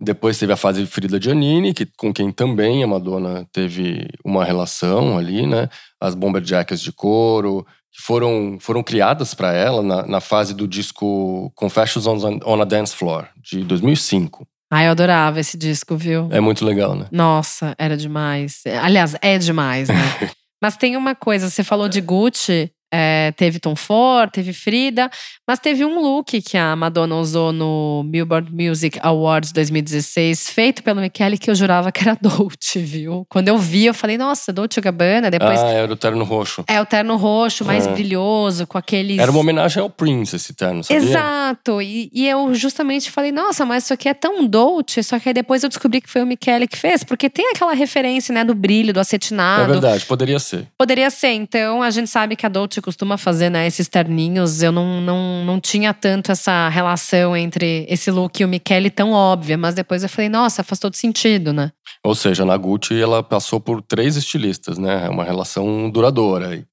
Depois 0.00 0.38
teve 0.38 0.52
a 0.52 0.56
fase 0.56 0.84
de 0.84 0.86
Frida 0.88 1.20
Giannini, 1.20 1.74
que, 1.74 1.84
com 1.98 2.14
quem 2.14 2.30
também 2.30 2.84
a 2.84 2.86
Madonna 2.86 3.44
teve 3.52 4.06
uma 4.24 4.44
relação 4.44 5.18
ali, 5.18 5.48
né? 5.48 5.68
As 6.00 6.14
bomber 6.14 6.44
jackets 6.44 6.80
de 6.80 6.92
couro, 6.92 7.66
que 7.90 8.00
foram, 8.00 8.56
foram 8.60 8.84
criadas 8.84 9.34
para 9.34 9.52
ela 9.52 9.82
na, 9.82 10.06
na 10.06 10.20
fase 10.20 10.54
do 10.54 10.68
disco 10.68 11.50
Confessions 11.56 12.06
on, 12.06 12.38
on 12.46 12.62
a 12.62 12.64
Dance 12.64 12.94
Floor, 12.94 13.26
de 13.42 13.64
2005. 13.64 14.46
Ai, 14.70 14.86
eu 14.86 14.92
adorava 14.92 15.40
esse 15.40 15.58
disco, 15.58 15.96
viu? 15.96 16.28
É 16.30 16.38
muito 16.38 16.64
legal, 16.64 16.94
né? 16.94 17.06
Nossa, 17.10 17.74
era 17.76 17.96
demais. 17.96 18.62
Aliás, 18.80 19.16
é 19.20 19.38
demais, 19.38 19.88
né? 19.88 19.94
mas 20.62 20.76
tem 20.76 20.96
uma 20.96 21.14
coisa, 21.14 21.48
você 21.48 21.62
falou 21.62 21.88
de 21.88 22.00
Gucci, 22.00 22.72
é, 22.92 23.32
teve 23.36 23.58
Tom 23.58 23.76
Ford, 23.76 24.30
teve 24.30 24.52
Frida, 24.52 25.10
mas 25.46 25.58
teve 25.58 25.84
um 25.84 26.00
look 26.00 26.40
que 26.42 26.56
a 26.56 26.74
Madonna 26.74 27.16
usou 27.16 27.52
no 27.52 28.02
Billboard 28.06 28.50
Music 28.52 28.98
Awards 29.02 29.52
2016, 29.52 30.50
feito 30.50 30.82
pelo 30.82 31.00
Michele, 31.00 31.38
que 31.38 31.50
eu 31.50 31.54
jurava 31.54 31.90
que 31.92 32.00
era 32.00 32.16
Dolce, 32.20 32.78
viu? 32.80 33.26
Quando 33.28 33.48
eu 33.48 33.58
vi, 33.58 33.86
eu 33.86 33.94
falei, 33.94 34.16
nossa, 34.18 34.52
Dolce 34.52 34.80
Gabbana. 34.80 35.30
Depois 35.30 35.60
Ah, 35.60 35.68
era 35.68 35.92
o 35.92 35.96
terno 35.96 36.24
roxo. 36.24 36.64
é 36.66 36.80
o 36.80 36.86
terno 36.86 37.16
roxo, 37.16 37.64
mais 37.64 37.86
É. 37.86 37.92
brilhoso, 37.92 38.66
com 38.66 38.78
aqueles. 38.78 39.18
Era 39.18 39.30
uma 39.30 39.40
homenagem 39.40 39.82
ao 39.82 39.90
Prince, 39.90 40.36
esse 40.36 40.54
terno, 40.54 40.82
sabia? 40.84 41.02
Exato. 41.02 41.80
E, 41.82 42.10
e 42.12 42.26
eu 42.28 42.54
justamente 42.54 43.10
falei, 43.10 43.32
nossa, 43.32 43.64
mas 43.64 43.84
isso 43.84 43.92
aqui 43.92 44.08
é 44.08 44.14
tão 44.14 44.46
Dolce. 44.46 45.02
Só 45.02 45.18
que 45.18 45.28
aí 45.28 45.34
depois 45.34 45.62
eu 45.62 45.68
descobri 45.68 46.00
que 46.00 46.08
foi 46.08 46.22
o 46.22 46.26
Michele 46.26 46.66
que 46.66 46.76
fez, 46.76 47.04
porque 47.04 47.28
tem 47.30 47.50
aquela 47.50 47.74
referência, 47.74 48.32
né, 48.32 48.44
do 48.44 48.54
brilho, 48.54 48.92
do 48.92 48.98
É 48.98 49.02
acetinado. 49.02 49.66
verdade, 49.72 50.04
poderia 50.06 50.38
ser. 50.38 50.66
Poderia 50.78 51.10
ser. 51.10 51.32
Então, 51.32 51.82
a 51.82 51.90
gente 51.90 52.08
sabe 52.10 52.36
que 52.36 52.46
a 52.46 52.48
Dolce 52.48 52.77
costuma 52.80 53.16
fazer, 53.16 53.50
né, 53.50 53.66
esses 53.66 53.88
terninhos. 53.88 54.62
Eu 54.62 54.72
não, 54.72 55.00
não, 55.00 55.44
não 55.44 55.60
tinha 55.60 55.92
tanto 55.92 56.32
essa 56.32 56.68
relação 56.68 57.36
entre 57.36 57.86
esse 57.88 58.10
look 58.10 58.40
e 58.40 58.44
o 58.44 58.48
Michele 58.48 58.90
tão 58.90 59.12
óbvia. 59.12 59.56
Mas 59.56 59.74
depois 59.74 60.02
eu 60.02 60.08
falei, 60.08 60.28
nossa, 60.28 60.62
faz 60.62 60.78
todo 60.78 60.94
sentido, 60.94 61.52
né? 61.52 61.72
Ou 62.04 62.14
seja, 62.14 62.44
na 62.44 62.56
Gucci 62.56 63.00
ela 63.00 63.22
passou 63.22 63.60
por 63.60 63.82
três 63.82 64.16
estilistas, 64.16 64.78
né? 64.78 65.06
É 65.06 65.08
uma 65.08 65.24
relação 65.24 65.90
duradoura 65.90 66.48
aí. 66.48 66.64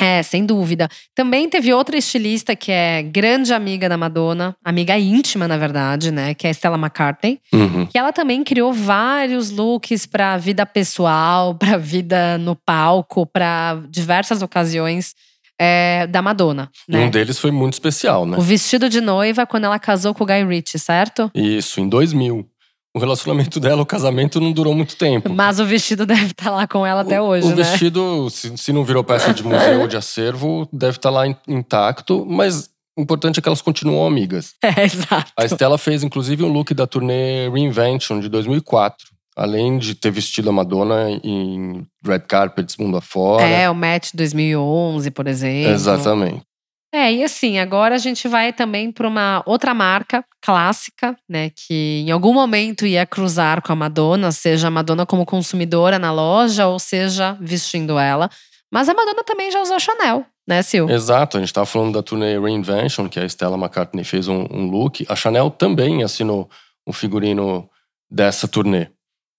É, 0.00 0.22
sem 0.22 0.46
dúvida. 0.46 0.88
Também 1.14 1.46
teve 1.46 1.74
outra 1.74 1.94
estilista 1.94 2.56
que 2.56 2.72
é 2.72 3.02
grande 3.02 3.52
amiga 3.52 3.86
da 3.86 3.98
Madonna, 3.98 4.56
amiga 4.64 4.98
íntima, 4.98 5.46
na 5.46 5.58
verdade, 5.58 6.10
né? 6.10 6.32
Que 6.32 6.46
é 6.46 6.50
a 6.50 6.54
Stella 6.54 6.78
McCartney. 6.78 7.38
Uhum. 7.52 7.84
Que 7.84 7.98
ela 7.98 8.10
também 8.10 8.42
criou 8.42 8.72
vários 8.72 9.50
looks 9.50 10.06
para 10.06 10.38
vida 10.38 10.64
pessoal, 10.64 11.54
para 11.54 11.76
vida 11.76 12.38
no 12.38 12.56
palco, 12.56 13.26
para 13.26 13.82
diversas 13.90 14.40
ocasiões 14.40 15.14
é, 15.60 16.06
da 16.06 16.22
Madonna. 16.22 16.70
Né? 16.88 17.00
Um 17.04 17.10
deles 17.10 17.38
foi 17.38 17.50
muito 17.50 17.74
especial, 17.74 18.24
né? 18.24 18.38
O 18.38 18.40
vestido 18.40 18.88
de 18.88 19.00
noiva 19.00 19.44
quando 19.46 19.64
ela 19.64 19.78
casou 19.78 20.14
com 20.14 20.24
o 20.24 20.26
Guy 20.26 20.42
Ritchie, 20.44 20.78
certo? 20.78 21.30
Isso, 21.34 21.80
em 21.80 21.88
2000. 21.88 22.48
O 22.96 22.98
relacionamento 22.98 23.60
dela, 23.60 23.82
o 23.82 23.86
casamento 23.86 24.40
não 24.40 24.50
durou 24.52 24.74
muito 24.74 24.96
tempo. 24.96 25.30
Mas 25.32 25.60
o 25.60 25.66
vestido 25.66 26.04
deve 26.06 26.26
estar 26.26 26.50
lá 26.50 26.66
com 26.66 26.84
ela 26.86 27.02
até 27.02 27.20
O- 27.20 27.26
hoje, 27.26 27.46
o 27.46 27.50
né? 27.50 27.56
vestido, 27.56 28.28
se, 28.30 28.56
se 28.56 28.72
não 28.72 28.84
virou 28.84 29.04
peça 29.04 29.34
de 29.34 29.44
museu 29.44 29.82
ou 29.82 29.86
de 29.86 29.96
acervo, 29.96 30.66
deve 30.72 30.96
estar 30.96 31.10
lá 31.10 31.26
in- 31.26 31.36
intacto, 31.46 32.24
mas 32.26 32.70
o 32.98 33.02
importante 33.02 33.38
é 33.38 33.42
que 33.42 33.48
elas 33.48 33.62
continuam 33.62 34.06
amigas. 34.06 34.54
É, 34.64 34.84
exato. 34.84 35.30
A 35.36 35.44
Stella 35.44 35.76
fez 35.78 36.02
inclusive 36.02 36.42
um 36.42 36.48
look 36.48 36.72
da 36.74 36.86
turnê 36.86 37.48
Reinvention 37.50 38.18
de 38.18 38.28
2004, 38.28 39.06
além 39.40 39.78
de 39.78 39.94
ter 39.94 40.10
vestido 40.10 40.50
a 40.50 40.52
Madonna 40.52 41.10
em 41.24 41.86
red 42.04 42.20
carpets 42.20 42.76
mundo 42.76 42.98
afora. 42.98 43.42
É, 43.42 43.70
o 43.70 43.74
Match 43.74 44.10
2011, 44.12 45.10
por 45.10 45.26
exemplo. 45.26 45.72
Exatamente. 45.72 46.42
É, 46.92 47.10
e 47.10 47.24
assim, 47.24 47.58
agora 47.58 47.94
a 47.94 47.98
gente 47.98 48.28
vai 48.28 48.52
também 48.52 48.92
para 48.92 49.08
uma 49.08 49.42
outra 49.46 49.72
marca 49.72 50.22
clássica, 50.42 51.16
né, 51.26 51.50
que 51.50 52.04
em 52.06 52.10
algum 52.10 52.34
momento 52.34 52.84
ia 52.84 53.06
cruzar 53.06 53.62
com 53.62 53.72
a 53.72 53.76
Madonna, 53.76 54.30
seja 54.30 54.68
a 54.68 54.70
Madonna 54.70 55.06
como 55.06 55.24
consumidora 55.24 55.98
na 55.98 56.12
loja 56.12 56.66
ou 56.66 56.78
seja 56.78 57.38
vestindo 57.40 57.98
ela. 57.98 58.28
Mas 58.70 58.90
a 58.90 58.94
Madonna 58.94 59.24
também 59.24 59.50
já 59.50 59.62
usou 59.62 59.80
Chanel, 59.80 60.26
né, 60.46 60.60
Sil? 60.66 60.84
Exato, 60.90 61.38
a 61.38 61.40
gente 61.40 61.48
estava 61.48 61.64
falando 61.64 61.94
da 61.94 62.02
turnê 62.02 62.38
Reinvention, 62.38 63.08
que 63.08 63.18
a 63.18 63.24
Stella 63.24 63.56
McCartney 63.56 64.04
fez 64.04 64.28
um, 64.28 64.46
um 64.50 64.68
look. 64.68 65.06
A 65.08 65.16
Chanel 65.16 65.48
também 65.48 66.02
assinou 66.02 66.50
um 66.86 66.92
figurino 66.92 67.70
dessa 68.10 68.46
turnê, 68.48 68.88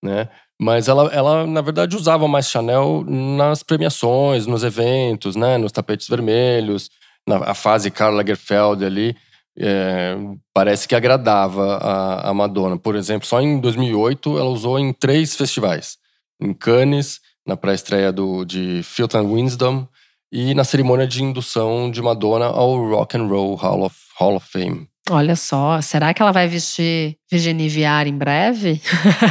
né? 0.02 0.30
Mas 0.60 0.88
ela, 0.88 1.12
ela, 1.14 1.48
na 1.48 1.62
verdade, 1.62 1.96
usava 1.96 2.28
mais 2.28 2.50
Chanel 2.50 3.04
nas 3.08 3.64
premiações, 3.64 4.46
nos 4.46 4.64
eventos, 4.64 5.36
né? 5.36 5.58
Nos 5.58 5.72
tapetes 5.72 6.08
vermelhos, 6.08 6.90
na 7.28 7.54
fase 7.54 7.90
Karl 7.90 8.16
Lagerfeld 8.16 8.86
ali. 8.86 9.16
É, 9.58 10.16
parece 10.54 10.88
que 10.88 10.96
agradava 10.96 11.78
a, 11.78 12.30
a 12.30 12.34
Madonna. 12.34 12.78
Por 12.78 12.96
exemplo, 12.96 13.28
só 13.28 13.42
em 13.42 13.60
2008 13.60 14.38
ela 14.38 14.50
usou 14.50 14.80
em 14.80 14.94
três 14.94 15.36
festivais. 15.36 15.98
Em 16.40 16.54
Cannes, 16.54 17.20
na 17.46 17.58
pré-estreia 17.58 18.14
de 18.46 18.82
Filth 18.84 19.16
and 19.16 19.24
Wisdom 19.24 19.88
e 20.32 20.54
na 20.54 20.64
cerimônia 20.64 21.08
de 21.08 21.24
indução 21.24 21.92
de 21.92 22.02
Madonna 22.02 22.46
ao 22.46 22.78
Rock 22.88 23.18
and 23.18 23.28
Roll 23.28 23.56
Hall 23.56 23.84
of, 23.84 23.96
Hall 24.18 24.36
of 24.36 24.48
Fame. 24.48 24.91
Olha 25.10 25.36
só, 25.36 25.82
será 25.82 26.14
que 26.14 26.22
ela 26.22 26.32
vai 26.32 26.48
vestir 26.48 27.18
Virginie 27.30 27.68
Viard 27.68 28.10
em 28.10 28.18
breve? 28.18 28.82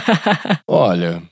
Olha, 0.67 1.23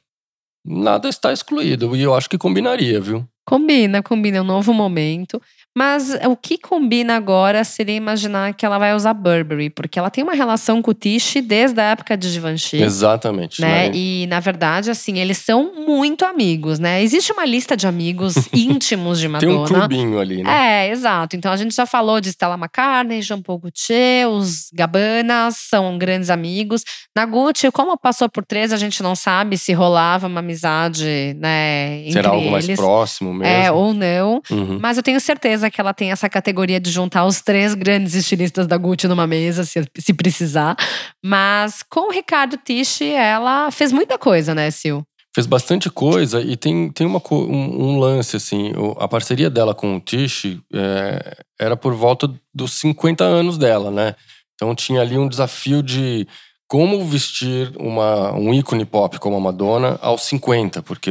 nada 0.65 1.09
está 1.09 1.33
excluído 1.33 1.95
e 1.97 2.03
eu 2.03 2.15
acho 2.15 2.31
que 2.31 2.39
combinaria, 2.39 3.01
viu? 3.01 3.27
Combina, 3.45 4.03
combina, 4.03 4.39
é 4.39 4.43
um 4.43 4.45
novo 4.45 4.73
momento. 4.73 5.41
Mas 5.79 6.11
o 6.27 6.35
que 6.35 6.59
combina 6.59 7.15
agora 7.15 7.63
seria 7.63 7.95
imaginar 7.95 8.53
que 8.53 8.67
ela 8.67 8.79
vai 8.79 8.97
usar 8.97 9.15
Burberry, 9.15 9.71
porque 9.71 9.97
ela 9.97 10.11
tem 10.11 10.25
uma 10.25 10.35
relação 10.35 10.83
com 10.83 10.91
o 10.91 10.95
Tish 10.95 11.37
desde 11.41 11.81
a 11.81 11.85
época 11.85 12.17
de 12.17 12.29
Givenchy. 12.31 12.83
Exatamente. 12.83 13.61
Né? 13.61 13.89
E 13.95 14.27
na 14.27 14.41
verdade, 14.41 14.91
assim, 14.91 15.21
eles 15.21 15.39
são 15.39 15.73
muito 15.87 16.25
amigos, 16.25 16.81
né? 16.81 17.01
Existe 17.01 17.31
uma 17.31 17.45
lista 17.45 17.77
de 17.77 17.87
amigos 17.87 18.35
íntimos 18.53 19.21
de 19.21 19.29
Madonna. 19.29 19.53
Tem 19.53 19.63
um 19.63 19.65
clubinho 19.65 20.19
ali, 20.19 20.43
né? 20.43 20.89
É, 20.89 20.91
exato. 20.91 21.37
Então 21.37 21.53
a 21.53 21.57
gente 21.57 21.77
já 21.77 21.87
falou 21.87 22.21
de 22.21 22.31
Stella 22.31 22.57
McCartney, 22.57 23.23
Jean 23.23 23.41
Paul 23.41 23.61
Gaultier, 23.61 24.29
os 24.29 24.71
Gabanas 24.75 25.59
são 25.59 25.97
grandes 25.97 26.29
amigos. 26.29 26.83
Na 27.15 27.25
Gucci, 27.25 27.71
como 27.71 27.97
passou 27.97 28.29
por 28.29 28.45
três, 28.45 28.73
a 28.73 28.77
gente 28.77 29.01
não 29.01 29.15
sabe 29.15 29.57
se 29.57 29.73
rolava 29.73 30.27
uma 30.27 30.41
amizade, 30.41 31.37
né? 31.39 32.03
Será 32.11 32.31
algo 32.31 32.43
eles. 32.43 32.67
mais 32.67 32.81
próximo 32.81 33.33
mesmo? 33.33 33.55
É, 33.55 33.71
ou 33.71 33.95
não. 33.95 34.43
Uhum. 34.51 34.81
Mas 34.81 34.97
eu 34.97 35.05
tenho 35.05 35.21
certeza 35.21 35.68
que 35.71 35.81
ela 35.81 35.95
tem 35.95 36.11
essa 36.11 36.29
categoria 36.29 36.81
de 36.81 36.91
juntar 36.91 37.25
os 37.25 37.41
três 37.41 37.75
grandes 37.75 38.15
estilistas 38.15 38.67
da 38.67 38.77
Gucci 38.77 39.09
numa 39.09 39.27
mesa, 39.27 39.65
se, 39.65 39.85
se 39.99 40.13
precisar. 40.15 40.77
Mas 41.25 41.83
com 41.83 42.09
o 42.09 42.13
Ricardo 42.13 42.57
Tisch, 42.57 43.03
ela 43.03 43.71
fez 43.71 43.93
muita 43.93 44.19
coisa, 44.19 44.55
né, 44.55 44.71
Sil? 44.73 45.03
Fez 45.35 45.47
bastante 45.47 45.91
coisa 45.91 46.41
e 46.41 46.57
tem, 46.57 46.91
tem 46.91 47.07
uma, 47.07 47.21
um, 47.31 47.95
um 47.95 47.99
lance, 47.99 48.37
assim. 48.37 48.73
A 48.99 49.07
parceria 49.07 49.49
dela 49.49 49.75
com 49.75 49.97
o 49.97 50.01
Tish 50.01 50.59
é, 50.73 51.37
era 51.61 51.77
por 51.77 51.95
volta 51.95 52.33
dos 52.53 52.73
50 52.73 53.23
anos 53.25 53.57
dela, 53.57 53.91
né? 53.91 54.15
Então 54.55 54.75
tinha 54.75 55.01
ali 55.01 55.17
um 55.17 55.29
desafio 55.29 55.83
de 55.83 56.27
como 56.67 57.03
vestir 57.05 57.73
uma, 57.79 58.33
um 58.35 58.53
ícone 58.53 58.85
pop 58.85 59.19
como 59.19 59.37
a 59.37 59.41
Madonna 59.41 59.99
aos 60.03 60.23
50, 60.23 60.83
porque 60.83 61.11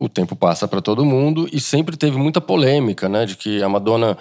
o 0.00 0.08
tempo 0.08 0.34
passa 0.34 0.66
para 0.66 0.80
todo 0.80 1.04
mundo 1.04 1.46
e 1.52 1.60
sempre 1.60 1.96
teve 1.96 2.16
muita 2.16 2.40
polêmica, 2.40 3.08
né? 3.08 3.26
De 3.26 3.36
que 3.36 3.62
a 3.62 3.68
Madonna 3.68 4.16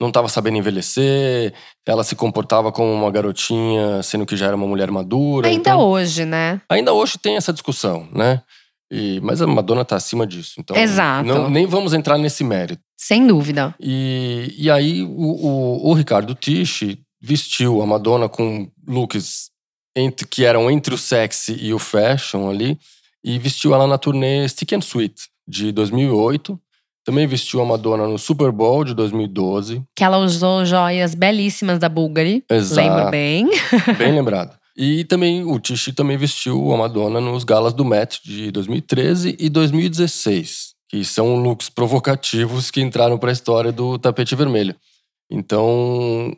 não 0.00 0.08
estava 0.08 0.28
sabendo 0.28 0.58
envelhecer, 0.58 1.52
ela 1.84 2.04
se 2.04 2.14
comportava 2.14 2.70
como 2.70 2.92
uma 2.92 3.10
garotinha, 3.10 4.02
sendo 4.02 4.24
que 4.24 4.36
já 4.36 4.46
era 4.46 4.56
uma 4.56 4.66
mulher 4.66 4.90
madura. 4.90 5.48
Ainda 5.48 5.70
então, 5.70 5.80
hoje, 5.80 6.24
né? 6.24 6.60
Ainda 6.68 6.92
hoje 6.92 7.18
tem 7.18 7.36
essa 7.36 7.52
discussão, 7.52 8.08
né? 8.12 8.42
E, 8.92 9.20
mas 9.20 9.42
a 9.42 9.46
Madonna 9.48 9.82
está 9.82 9.96
acima 9.96 10.26
disso. 10.26 10.54
Então, 10.58 10.76
Exato. 10.76 11.26
Não, 11.26 11.50
nem 11.50 11.66
vamos 11.66 11.92
entrar 11.92 12.16
nesse 12.18 12.44
mérito. 12.44 12.80
Sem 12.96 13.26
dúvida. 13.26 13.74
E, 13.80 14.54
e 14.56 14.70
aí 14.70 15.02
o, 15.02 15.08
o, 15.08 15.90
o 15.90 15.94
Ricardo 15.94 16.34
Tisch 16.34 16.96
vestiu 17.20 17.82
a 17.82 17.86
Madonna 17.86 18.28
com 18.28 18.70
looks 18.86 19.50
entre, 19.96 20.26
que 20.28 20.44
eram 20.44 20.70
entre 20.70 20.94
o 20.94 20.98
sexy 20.98 21.56
e 21.60 21.74
o 21.74 21.78
fashion 21.78 22.48
ali 22.48 22.78
e 23.26 23.40
vestiu 23.40 23.74
ela 23.74 23.88
na 23.88 23.98
turnê 23.98 24.48
Stick 24.48 24.72
and 24.72 24.78
Sweet 24.78 25.28
de 25.48 25.72
2008. 25.72 26.58
Também 27.04 27.26
vestiu 27.26 27.60
a 27.60 27.64
Madonna 27.64 28.06
no 28.06 28.18
Super 28.18 28.52
Bowl 28.52 28.84
de 28.84 28.94
2012. 28.94 29.82
Que 29.96 30.04
ela 30.04 30.18
usou 30.18 30.64
joias 30.64 31.12
belíssimas 31.14 31.80
da 31.80 31.88
Bulgari. 31.88 32.44
Exato. 32.48 32.88
Lembro 32.88 33.10
bem. 33.10 33.50
Bem 33.98 34.12
lembrado. 34.12 34.56
E 34.76 35.04
também 35.04 35.44
o 35.44 35.58
Tishi 35.58 35.92
também 35.92 36.16
vestiu 36.16 36.72
a 36.72 36.76
Madonna 36.76 37.20
nos 37.20 37.42
galas 37.42 37.72
do 37.72 37.84
Met 37.84 38.20
de 38.24 38.50
2013 38.50 39.36
e 39.40 39.48
2016, 39.48 40.74
que 40.88 41.04
são 41.04 41.36
looks 41.36 41.68
provocativos 41.68 42.70
que 42.70 42.80
entraram 42.80 43.18
para 43.18 43.30
a 43.30 43.32
história 43.32 43.72
do 43.72 43.98
tapete 43.98 44.36
vermelho. 44.36 44.76
Então, 45.30 46.36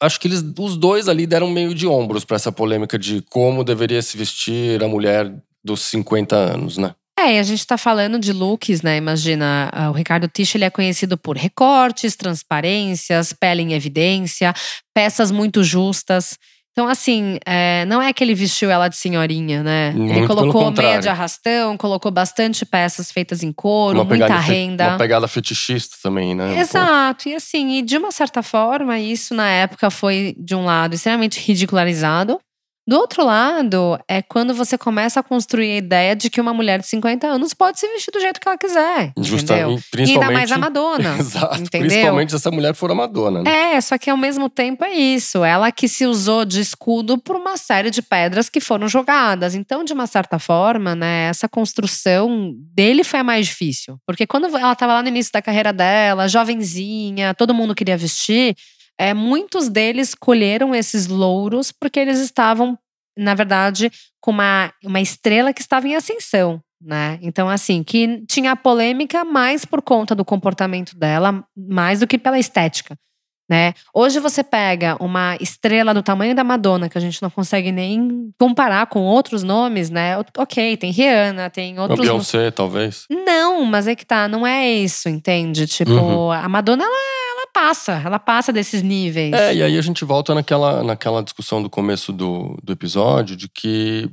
acho 0.00 0.18
que 0.18 0.28
eles, 0.28 0.44
os 0.58 0.76
dois 0.76 1.08
ali 1.08 1.26
deram 1.26 1.48
meio 1.48 1.74
de 1.74 1.86
ombros 1.86 2.24
para 2.24 2.36
essa 2.36 2.50
polêmica 2.50 2.98
de 2.98 3.22
como 3.30 3.62
deveria 3.62 4.02
se 4.02 4.16
vestir 4.18 4.82
a 4.82 4.88
mulher 4.88 5.32
dos 5.66 5.82
50 5.82 6.36
anos, 6.36 6.78
né? 6.78 6.94
É, 7.18 7.40
a 7.40 7.42
gente 7.42 7.66
tá 7.66 7.78
falando 7.78 8.18
de 8.18 8.32
looks, 8.32 8.82
né? 8.82 8.98
Imagina, 8.98 9.70
o 9.90 9.92
Ricardo 9.92 10.28
Tisch 10.28 10.54
ele 10.54 10.64
é 10.64 10.70
conhecido 10.70 11.16
por 11.16 11.36
recortes, 11.36 12.14
transparências, 12.14 13.32
pele 13.32 13.62
em 13.62 13.72
evidência, 13.72 14.52
peças 14.94 15.30
muito 15.30 15.64
justas. 15.64 16.38
Então, 16.72 16.86
assim, 16.86 17.38
é, 17.46 17.86
não 17.86 18.02
é 18.02 18.12
que 18.12 18.22
ele 18.22 18.34
vestiu 18.34 18.70
ela 18.70 18.86
de 18.88 18.98
senhorinha, 18.98 19.62
né? 19.62 19.92
Muito 19.92 20.12
ele 20.12 20.26
colocou 20.26 20.70
meia 20.70 20.98
de 20.98 21.08
arrastão, 21.08 21.74
colocou 21.74 22.12
bastante 22.12 22.66
peças 22.66 23.10
feitas 23.10 23.42
em 23.42 23.50
couro, 23.50 24.04
muita 24.04 24.36
renda. 24.36 24.88
Uma 24.88 24.98
pegada 24.98 25.26
fetichista 25.26 25.96
também, 26.02 26.34
né? 26.34 26.60
Exato. 26.60 27.30
E 27.30 27.34
assim, 27.34 27.78
e 27.78 27.82
de 27.82 27.96
uma 27.96 28.12
certa 28.12 28.42
forma, 28.42 28.98
isso 28.98 29.34
na 29.34 29.48
época 29.48 29.90
foi, 29.90 30.36
de 30.38 30.54
um 30.54 30.66
lado, 30.66 30.94
extremamente 30.94 31.40
ridicularizado. 31.40 32.38
Do 32.88 32.96
outro 32.96 33.24
lado, 33.24 33.98
é 34.06 34.22
quando 34.22 34.54
você 34.54 34.78
começa 34.78 35.18
a 35.18 35.22
construir 35.22 35.72
a 35.72 35.76
ideia 35.76 36.14
de 36.14 36.30
que 36.30 36.40
uma 36.40 36.54
mulher 36.54 36.78
de 36.78 36.86
50 36.86 37.26
anos 37.26 37.52
pode 37.52 37.80
se 37.80 37.88
vestir 37.88 38.12
do 38.12 38.20
jeito 38.20 38.40
que 38.40 38.46
ela 38.46 38.56
quiser. 38.56 39.12
Justamente. 39.18 39.84
E 39.98 40.12
ainda 40.12 40.30
mais 40.30 40.52
a 40.52 40.58
Madonna. 40.58 41.16
Exato. 41.18 41.60
Entendeu? 41.60 41.88
Principalmente 41.88 42.30
se 42.30 42.36
essa 42.36 42.50
mulher 42.50 42.76
for 42.76 42.88
a 42.92 42.94
Madonna. 42.94 43.42
Né? 43.42 43.74
É, 43.74 43.80
só 43.80 43.98
que 43.98 44.08
ao 44.08 44.16
mesmo 44.16 44.48
tempo 44.48 44.84
é 44.84 44.94
isso. 44.94 45.42
Ela 45.42 45.72
que 45.72 45.88
se 45.88 46.06
usou 46.06 46.44
de 46.44 46.60
escudo 46.60 47.18
por 47.18 47.34
uma 47.34 47.56
série 47.56 47.90
de 47.90 48.00
pedras 48.00 48.48
que 48.48 48.60
foram 48.60 48.88
jogadas. 48.88 49.56
Então, 49.56 49.82
de 49.82 49.92
uma 49.92 50.06
certa 50.06 50.38
forma, 50.38 50.94
né, 50.94 51.28
essa 51.28 51.48
construção 51.48 52.54
dele 52.72 53.02
foi 53.02 53.18
a 53.18 53.24
mais 53.24 53.46
difícil. 53.46 53.98
Porque 54.06 54.28
quando 54.28 54.46
ela 54.46 54.72
estava 54.72 54.94
lá 54.94 55.02
no 55.02 55.08
início 55.08 55.32
da 55.32 55.42
carreira 55.42 55.72
dela, 55.72 56.28
jovenzinha, 56.28 57.34
todo 57.34 57.52
mundo 57.52 57.74
queria 57.74 57.96
vestir 57.96 58.54
é, 58.98 59.12
muitos 59.14 59.68
deles 59.68 60.14
colheram 60.14 60.74
esses 60.74 61.06
louros 61.06 61.72
porque 61.72 62.00
eles 62.00 62.18
estavam, 62.18 62.78
na 63.16 63.34
verdade, 63.34 63.90
com 64.20 64.30
uma, 64.30 64.72
uma 64.84 65.00
estrela 65.00 65.52
que 65.52 65.60
estava 65.60 65.86
em 65.86 65.94
ascensão. 65.94 66.60
Né? 66.80 67.18
Então, 67.22 67.48
assim, 67.48 67.82
que 67.82 68.22
tinha 68.26 68.54
polêmica 68.54 69.24
mais 69.24 69.64
por 69.64 69.80
conta 69.80 70.14
do 70.14 70.24
comportamento 70.24 70.96
dela, 70.96 71.44
mais 71.56 72.00
do 72.00 72.06
que 72.06 72.18
pela 72.18 72.38
estética. 72.38 72.96
Né? 73.48 73.74
Hoje 73.94 74.18
você 74.18 74.42
pega 74.42 74.96
uma 75.00 75.36
estrela 75.40 75.94
do 75.94 76.02
tamanho 76.02 76.34
da 76.34 76.42
Madonna, 76.42 76.88
que 76.88 76.98
a 76.98 77.00
gente 77.00 77.22
não 77.22 77.30
consegue 77.30 77.70
nem 77.70 78.32
comparar 78.38 78.86
com 78.88 79.02
outros 79.02 79.44
nomes, 79.44 79.88
né? 79.88 80.18
Ok, 80.36 80.76
tem 80.76 80.90
Rihanna, 80.90 81.48
tem 81.48 81.78
outros. 81.78 82.00
O 82.00 82.02
Beyoncé, 82.02 82.50
talvez. 82.50 83.06
Não, 83.08 83.64
mas 83.64 83.86
é 83.86 83.94
que 83.94 84.04
tá, 84.04 84.26
não 84.26 84.44
é 84.44 84.68
isso, 84.68 85.08
entende? 85.08 85.68
Tipo, 85.68 85.92
uhum. 85.92 86.32
a 86.32 86.48
Madonna, 86.48 86.82
ela, 86.82 86.92
ela 86.92 87.15
passa, 87.56 87.92
ela 88.04 88.18
passa 88.18 88.52
desses 88.52 88.82
níveis. 88.82 89.32
É, 89.32 89.54
e 89.54 89.62
aí 89.62 89.78
a 89.78 89.80
gente 89.80 90.04
volta 90.04 90.34
naquela, 90.34 90.82
naquela 90.82 91.22
discussão 91.22 91.62
do 91.62 91.70
começo 91.70 92.12
do, 92.12 92.58
do 92.62 92.72
episódio 92.72 93.34
de 93.34 93.48
que 93.48 94.10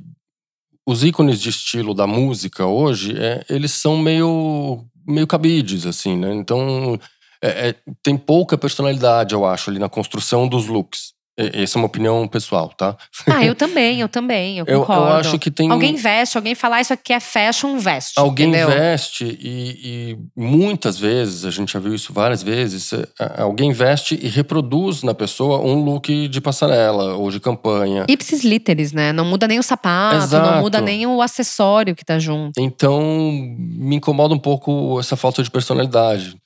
os 0.86 1.04
ícones 1.04 1.40
de 1.40 1.50
estilo 1.50 1.94
da 1.94 2.06
música 2.06 2.66
hoje, 2.66 3.14
é, 3.18 3.44
eles 3.48 3.72
são 3.72 3.96
meio, 3.98 4.84
meio 5.06 5.26
cabides, 5.26 5.86
assim, 5.86 6.16
né? 6.16 6.34
Então 6.34 6.98
é, 7.42 7.68
é, 7.68 7.74
tem 8.02 8.16
pouca 8.16 8.56
personalidade, 8.56 9.34
eu 9.34 9.44
acho, 9.44 9.70
ali 9.70 9.78
na 9.78 9.88
construção 9.88 10.48
dos 10.48 10.66
looks. 10.66 11.13
Essa 11.36 11.78
é 11.78 11.80
uma 11.80 11.86
opinião 11.86 12.28
pessoal, 12.28 12.68
tá? 12.68 12.96
Ah, 13.26 13.44
eu 13.44 13.54
também, 13.54 14.00
eu 14.00 14.08
também, 14.08 14.58
eu 14.58 14.66
concordo. 14.66 14.94
Eu, 15.04 15.10
eu 15.10 15.16
acho 15.16 15.38
que 15.38 15.50
tem. 15.50 15.70
Alguém 15.70 15.96
veste, 15.96 16.36
alguém 16.36 16.54
fala, 16.54 16.76
ah, 16.76 16.80
isso 16.80 16.92
aqui 16.92 17.12
é 17.12 17.18
fashion, 17.18 17.76
veste. 17.78 18.12
Alguém 18.16 18.48
entendeu? 18.48 18.68
veste 18.68 19.24
e, 19.24 19.80
e, 19.84 20.18
muitas 20.36 20.98
vezes, 20.98 21.44
a 21.44 21.50
gente 21.50 21.72
já 21.72 21.80
viu 21.80 21.94
isso 21.94 22.12
várias 22.12 22.42
vezes, 22.42 22.92
é, 22.92 23.06
alguém 23.38 23.72
veste 23.72 24.18
e 24.20 24.28
reproduz 24.28 25.02
na 25.02 25.14
pessoa 25.14 25.58
um 25.60 25.82
look 25.82 26.28
de 26.28 26.40
passarela 26.40 27.16
ou 27.16 27.30
de 27.30 27.40
campanha. 27.40 28.06
Ipsis 28.08 28.44
literis, 28.44 28.92
né? 28.92 29.12
Não 29.12 29.24
muda 29.24 29.48
nem 29.48 29.58
o 29.58 29.62
sapato, 29.62 30.24
Exato. 30.24 30.50
não 30.50 30.60
muda 30.60 30.80
nem 30.80 31.06
o 31.06 31.20
acessório 31.20 31.94
que 31.96 32.04
tá 32.04 32.18
junto. 32.18 32.52
Então, 32.58 33.00
me 33.02 33.96
incomoda 33.96 34.34
um 34.34 34.38
pouco 34.38 34.98
essa 35.00 35.16
falta 35.16 35.42
de 35.42 35.50
personalidade. 35.50 36.36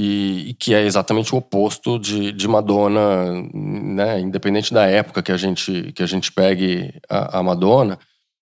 E, 0.00 0.50
e, 0.50 0.54
que 0.54 0.72
é 0.72 0.84
exatamente 0.84 1.34
o 1.34 1.38
oposto 1.38 1.98
de, 1.98 2.30
de 2.30 2.46
Madonna, 2.46 3.42
né? 3.52 4.20
Independente 4.20 4.72
da 4.72 4.86
época 4.86 5.20
que 5.24 5.32
a 5.32 5.36
gente, 5.36 5.92
que 5.92 6.04
a 6.04 6.06
gente 6.06 6.30
pegue 6.30 6.94
a, 7.10 7.40
a 7.40 7.42
Madonna, 7.42 7.98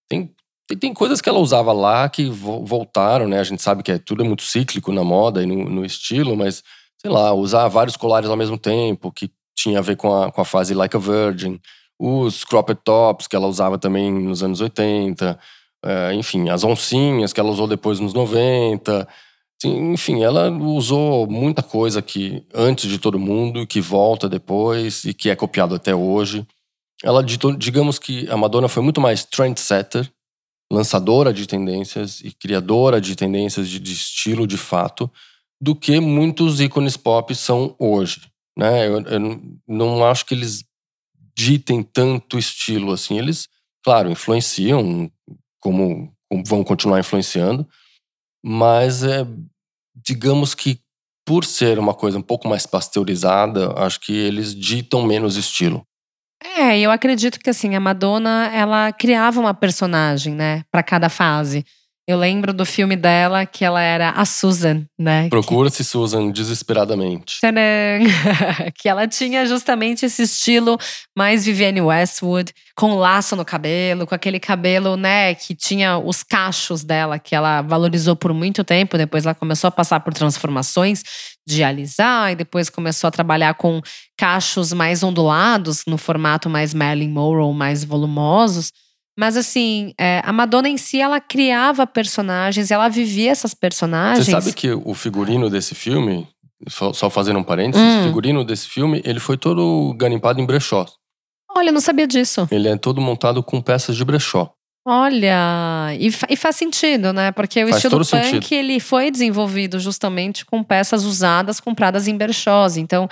tem, 0.06 0.30
tem, 0.78 0.92
coisas 0.92 1.22
que 1.22 1.30
ela 1.30 1.38
usava 1.38 1.72
lá 1.72 2.10
que 2.10 2.28
vo, 2.28 2.62
voltaram, 2.62 3.26
né? 3.26 3.40
A 3.40 3.42
gente 3.42 3.62
sabe 3.62 3.82
que 3.82 3.90
é, 3.90 3.96
tudo 3.96 4.22
é 4.22 4.26
muito 4.26 4.42
cíclico 4.42 4.92
na 4.92 5.02
moda 5.02 5.42
e 5.42 5.46
no, 5.46 5.64
no 5.70 5.82
estilo, 5.82 6.36
mas 6.36 6.62
sei 6.98 7.10
lá, 7.10 7.32
usar 7.32 7.66
vários 7.68 7.96
colares 7.96 8.28
ao 8.28 8.36
mesmo 8.36 8.58
tempo, 8.58 9.10
que 9.10 9.30
tinha 9.56 9.78
a 9.78 9.82
ver 9.82 9.96
com 9.96 10.14
a, 10.14 10.30
com 10.30 10.42
a 10.42 10.44
fase 10.44 10.74
Like 10.74 10.94
a 10.94 11.00
Virgin, 11.00 11.58
os 11.98 12.44
cropped 12.44 12.82
tops 12.84 13.26
que 13.26 13.34
ela 13.34 13.46
usava 13.46 13.78
também 13.78 14.12
nos 14.12 14.42
anos 14.42 14.60
80, 14.60 15.38
é, 15.82 16.12
enfim, 16.12 16.50
as 16.50 16.64
oncinhas 16.64 17.32
que 17.32 17.40
ela 17.40 17.50
usou 17.50 17.66
depois 17.66 17.98
nos 17.98 18.12
90. 18.12 19.08
Enfim, 19.64 20.22
ela 20.22 20.50
usou 20.50 21.26
muita 21.26 21.62
coisa 21.62 22.02
que 22.02 22.44
antes 22.54 22.90
de 22.90 22.98
todo 22.98 23.18
mundo, 23.18 23.66
que 23.66 23.80
volta 23.80 24.28
depois 24.28 25.04
e 25.04 25.14
que 25.14 25.30
é 25.30 25.36
copiado 25.36 25.74
até 25.74 25.94
hoje. 25.94 26.46
Ela, 27.02 27.22
digamos 27.22 27.98
que 27.98 28.28
a 28.30 28.36
Madonna 28.36 28.68
foi 28.68 28.82
muito 28.82 29.00
mais 29.00 29.24
trendsetter, 29.24 30.10
lançadora 30.70 31.32
de 31.32 31.46
tendências 31.46 32.20
e 32.20 32.32
criadora 32.32 33.00
de 33.00 33.14
tendências 33.14 33.68
de, 33.68 33.78
de 33.78 33.92
estilo 33.92 34.46
de 34.46 34.58
fato, 34.58 35.10
do 35.60 35.74
que 35.74 36.00
muitos 36.00 36.60
ícones 36.60 36.96
pop 36.96 37.34
são 37.34 37.74
hoje. 37.78 38.22
Né? 38.58 38.88
Eu, 38.88 39.00
eu 39.02 39.42
não 39.66 40.04
acho 40.04 40.26
que 40.26 40.34
eles 40.34 40.64
ditem 41.36 41.82
tanto 41.82 42.38
estilo 42.38 42.92
assim. 42.92 43.18
Eles, 43.18 43.48
claro, 43.82 44.10
influenciam, 44.10 45.10
como, 45.60 46.12
como 46.28 46.42
vão 46.44 46.64
continuar 46.64 47.00
influenciando, 47.00 47.66
mas 48.48 49.02
é, 49.02 49.26
digamos 49.96 50.54
que 50.54 50.78
por 51.26 51.44
ser 51.44 51.80
uma 51.80 51.92
coisa 51.92 52.16
um 52.16 52.22
pouco 52.22 52.46
mais 52.46 52.64
pasteurizada, 52.64 53.72
acho 53.76 53.98
que 53.98 54.12
eles 54.12 54.54
ditam 54.54 55.04
menos 55.04 55.34
estilo. 55.34 55.82
É, 56.56 56.78
eu 56.78 56.92
acredito 56.92 57.40
que 57.40 57.50
assim, 57.50 57.74
a 57.74 57.80
Madonna, 57.80 58.48
ela 58.54 58.92
criava 58.92 59.40
uma 59.40 59.52
personagem, 59.52 60.32
né, 60.32 60.62
para 60.70 60.84
cada 60.84 61.08
fase. 61.08 61.66
Eu 62.08 62.16
lembro 62.16 62.52
do 62.52 62.64
filme 62.64 62.94
dela 62.94 63.44
que 63.44 63.64
ela 63.64 63.82
era 63.82 64.10
a 64.10 64.24
Susan, 64.24 64.86
né? 64.96 65.28
Procura-se 65.28 65.82
Susan 65.82 66.30
desesperadamente. 66.30 67.40
Tcharam! 67.40 68.04
que 68.78 68.88
ela 68.88 69.08
tinha 69.08 69.44
justamente 69.44 70.06
esse 70.06 70.22
estilo 70.22 70.78
mais 71.16 71.44
Vivienne 71.44 71.80
Westwood, 71.80 72.52
com 72.76 72.94
laço 72.94 73.34
no 73.34 73.44
cabelo, 73.44 74.06
com 74.06 74.14
aquele 74.14 74.38
cabelo, 74.38 74.96
né, 74.96 75.34
que 75.34 75.52
tinha 75.52 75.98
os 75.98 76.22
cachos 76.22 76.84
dela, 76.84 77.18
que 77.18 77.34
ela 77.34 77.60
valorizou 77.62 78.14
por 78.14 78.32
muito 78.32 78.62
tempo. 78.62 78.96
Depois 78.96 79.26
ela 79.26 79.34
começou 79.34 79.66
a 79.66 79.72
passar 79.72 79.98
por 79.98 80.14
transformações 80.14 81.02
de 81.44 81.64
alisar 81.64 82.30
e 82.30 82.36
depois 82.36 82.70
começou 82.70 83.08
a 83.08 83.10
trabalhar 83.10 83.54
com 83.54 83.80
cachos 84.16 84.72
mais 84.72 85.02
ondulados, 85.02 85.82
no 85.88 85.98
formato 85.98 86.48
mais 86.48 86.72
Marilyn 86.72 87.10
Monroe, 87.10 87.52
mais 87.52 87.82
volumosos. 87.82 88.70
Mas 89.18 89.36
assim, 89.36 89.94
é, 89.98 90.20
a 90.24 90.32
Madonna 90.32 90.68
em 90.68 90.76
si, 90.76 91.00
ela 91.00 91.20
criava 91.20 91.86
personagens, 91.86 92.70
ela 92.70 92.88
vivia 92.88 93.30
essas 93.30 93.54
personagens. 93.54 94.26
Você 94.26 94.32
sabe 94.32 94.52
que 94.52 94.70
o 94.70 94.92
figurino 94.92 95.48
desse 95.48 95.74
filme, 95.74 96.28
só 96.68 97.08
fazendo 97.08 97.38
um 97.38 97.44
parênteses, 97.44 97.82
hum. 97.82 98.00
o 98.00 98.04
figurino 98.04 98.44
desse 98.44 98.68
filme, 98.68 99.00
ele 99.04 99.18
foi 99.18 99.38
todo 99.38 99.94
garimpado 99.96 100.40
em 100.40 100.46
brechó. 100.46 100.84
Olha, 101.56 101.70
eu 101.70 101.72
não 101.72 101.80
sabia 101.80 102.06
disso. 102.06 102.46
Ele 102.50 102.68
é 102.68 102.76
todo 102.76 103.00
montado 103.00 103.42
com 103.42 103.62
peças 103.62 103.96
de 103.96 104.04
brechó. 104.04 104.52
Olha, 104.88 105.88
e, 105.98 106.12
e 106.28 106.36
faz 106.36 106.54
sentido, 106.54 107.12
né? 107.12 107.32
Porque 107.32 107.64
o 107.64 107.68
faz 107.68 107.82
estilo 107.82 107.98
punk 107.98 108.30
sentido. 108.30 108.52
ele 108.52 108.78
foi 108.78 109.10
desenvolvido 109.10 109.80
justamente 109.80 110.46
com 110.46 110.62
peças 110.62 111.04
usadas 111.04 111.58
compradas 111.58 112.06
em 112.06 112.16
brechós. 112.16 112.76
Então, 112.76 113.08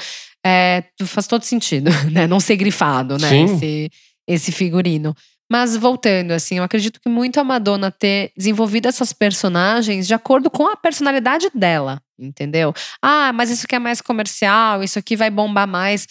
é, 0.47 0.85
faz 1.05 1.27
todo 1.27 1.43
sentido, 1.43 1.91
né? 2.13 2.29
Não 2.29 2.39
ser 2.39 2.57
grifado, 2.57 3.17
né? 3.19 3.43
Esse, 3.43 3.91
esse 4.29 4.53
figurino. 4.53 5.17
Mas 5.51 5.77
voltando, 5.77 6.33
assim, 6.33 6.59
eu 6.59 6.65
acredito 6.65 7.01
que 7.01 7.09
muito 7.09 7.39
a 7.39 7.45
Madonna 7.45 7.91
ter 7.91 8.33
desenvolvido 8.37 8.89
essas 8.89 9.13
personagens 9.13 10.07
de 10.07 10.15
acordo 10.15 10.51
com 10.51 10.67
a 10.67 10.77
personalidade 10.77 11.51
dela, 11.55 12.01
entendeu? 12.19 12.73
Ah, 13.03 13.33
mas 13.33 13.51
isso 13.51 13.67
aqui 13.67 13.75
é 13.75 13.79
mais 13.79 14.01
comercial, 14.01 14.83
isso 14.83 14.99
aqui 14.99 15.17
vai 15.17 15.31
bombar 15.31 15.69
mais. 15.69 16.07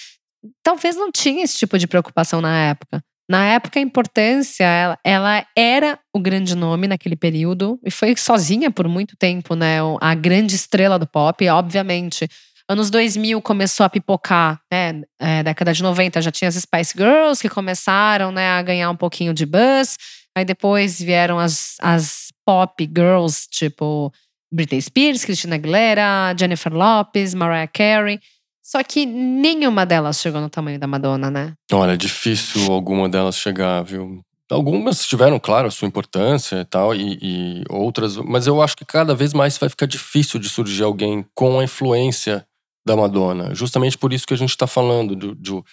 Talvez 0.61 0.95
não 0.95 1.11
tinha 1.11 1.43
esse 1.43 1.57
tipo 1.57 1.77
de 1.77 1.87
preocupação 1.87 2.41
na 2.41 2.55
época. 2.69 3.03
Na 3.29 3.45
época, 3.45 3.79
a 3.79 3.81
importância, 3.81 4.65
ela, 4.65 4.99
ela, 5.03 5.47
era 5.57 5.97
o 6.13 6.19
grande 6.19 6.55
nome 6.55 6.87
naquele 6.87 7.15
período 7.15 7.79
e 7.83 7.89
foi 7.89 8.15
sozinha 8.17 8.69
por 8.69 8.87
muito 8.87 9.15
tempo, 9.15 9.55
né? 9.55 9.77
A 10.01 10.13
grande 10.13 10.55
estrela 10.55 10.99
do 10.99 11.07
pop, 11.07 11.47
obviamente. 11.49 12.27
Anos 12.69 12.89
2000 12.89 13.41
começou 13.41 13.85
a 13.85 13.89
pipocar, 13.89 14.61
né? 14.71 15.01
É, 15.19 15.43
década 15.43 15.73
de 15.73 15.83
90 15.83 16.21
já 16.21 16.31
tinha 16.31 16.47
as 16.47 16.55
Spice 16.55 16.93
Girls 16.97 17.41
que 17.41 17.49
começaram, 17.49 18.31
né, 18.31 18.51
a 18.51 18.61
ganhar 18.61 18.89
um 18.89 18.95
pouquinho 18.95 19.33
de 19.33 19.45
buzz. 19.45 19.97
Aí 20.35 20.45
depois 20.45 20.99
vieram 20.99 21.39
as, 21.39 21.75
as 21.81 22.31
pop 22.45 22.89
girls, 22.95 23.47
tipo 23.49 24.11
Britney 24.51 24.81
Spears, 24.81 25.25
Christina 25.25 25.55
Aguilera, 25.55 26.33
Jennifer 26.37 26.73
Lopez, 26.73 27.33
Mariah 27.33 27.67
Carey. 27.67 28.19
Só 28.63 28.81
que 28.81 29.05
nenhuma 29.05 29.85
delas 29.85 30.21
chegou 30.21 30.39
no 30.39 30.49
tamanho 30.49 30.79
da 30.79 30.87
Madonna, 30.87 31.29
né? 31.29 31.53
Olha, 31.71 31.93
é 31.93 31.97
difícil 31.97 32.71
alguma 32.71 33.09
delas 33.09 33.35
chegar, 33.35 33.83
viu? 33.83 34.21
Algumas 34.49 35.05
tiveram, 35.05 35.39
claro, 35.39 35.67
a 35.67 35.71
sua 35.71 35.87
importância 35.87 36.61
e 36.61 36.65
tal, 36.65 36.95
e, 36.95 37.17
e, 37.21 37.63
outras, 37.69 38.17
mas 38.17 38.45
eu 38.45 38.61
acho 38.61 38.75
que 38.75 38.85
cada 38.85 39.15
vez 39.15 39.33
mais 39.33 39.57
vai 39.57 39.67
ficar 39.67 39.85
difícil 39.85 40.39
de 40.39 40.47
surgir 40.47 40.83
alguém 40.83 41.25
com 41.33 41.59
a 41.59 41.63
influência 41.63 42.45
da 42.85 42.95
Madonna. 42.95 43.53
Justamente 43.53 43.97
por 43.97 44.13
isso 44.13 44.27
que 44.27 44.33
a 44.33 44.37
gente 44.37 44.49
está 44.49 44.67
falando. 44.67 45.15
De, 45.15 45.35
de, 45.35 45.63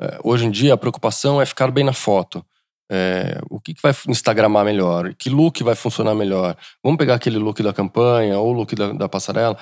é, 0.00 0.18
hoje 0.22 0.46
em 0.46 0.50
dia, 0.50 0.74
a 0.74 0.76
preocupação 0.76 1.40
é 1.40 1.46
ficar 1.46 1.70
bem 1.70 1.84
na 1.84 1.92
foto. 1.92 2.44
É, 2.90 3.40
o 3.48 3.58
que, 3.58 3.72
que 3.74 3.82
vai 3.82 3.94
instagramar 4.08 4.64
melhor? 4.64 5.14
Que 5.14 5.30
look 5.30 5.62
vai 5.62 5.74
funcionar 5.74 6.14
melhor? 6.14 6.56
Vamos 6.82 6.98
pegar 6.98 7.14
aquele 7.14 7.38
look 7.38 7.62
da 7.62 7.72
campanha 7.72 8.38
ou 8.38 8.50
o 8.50 8.52
look 8.52 8.74
da, 8.74 8.92
da 8.92 9.08
passarela? 9.08 9.56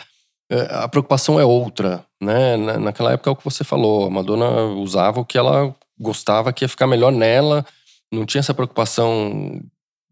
É, 0.50 0.62
a 0.74 0.88
preocupação 0.88 1.38
é 1.38 1.44
outra, 1.44 2.04
né? 2.20 2.56
naquela 2.56 3.12
época 3.12 3.30
é 3.30 3.32
o 3.32 3.36
que 3.36 3.44
você 3.44 3.62
falou. 3.62 4.06
A 4.06 4.10
Madonna 4.10 4.62
usava 4.74 5.20
o 5.20 5.24
que 5.24 5.38
ela 5.38 5.74
gostava 5.98 6.52
que 6.52 6.64
ia 6.64 6.68
ficar 6.68 6.88
melhor 6.88 7.12
nela. 7.12 7.64
Não 8.12 8.26
tinha 8.26 8.40
essa 8.40 8.54
preocupação 8.54 9.62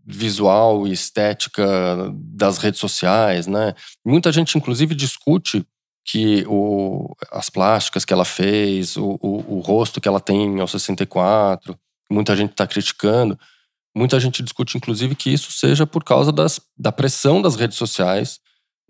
visual 0.07 0.87
e 0.87 0.93
estética 0.93 1.67
das 2.15 2.59
redes 2.59 2.79
sociais, 2.81 3.47
né? 3.47 3.75
Muita 4.07 4.31
gente, 4.31 4.57
inclusive, 4.57 4.95
discute 4.95 5.67
que 6.11 6.43
o, 6.49 7.15
as 7.31 7.51
plásticas 7.51 8.03
que 8.03 8.15
ela 8.15 8.25
fez, 8.25 8.97
o, 8.97 9.19
o, 9.21 9.57
o 9.57 9.61
rosto 9.61 10.01
que 10.01 10.09
ela 10.09 10.19
tem 10.19 10.59
aos 10.59 10.71
64, 10.71 11.79
muita 12.11 12.35
gente 12.35 12.53
está 12.53 12.67
criticando. 12.67 13.39
Muita 13.95 14.19
gente 14.19 14.43
discute, 14.43 14.79
inclusive, 14.79 15.15
que 15.15 15.31
isso 15.31 15.53
seja 15.53 15.87
por 15.87 16.03
causa 16.03 16.33
das, 16.33 16.59
da 16.79 16.91
pressão 16.91 17.43
das 17.43 17.57
redes 17.57 17.77
sociais, 17.77 18.39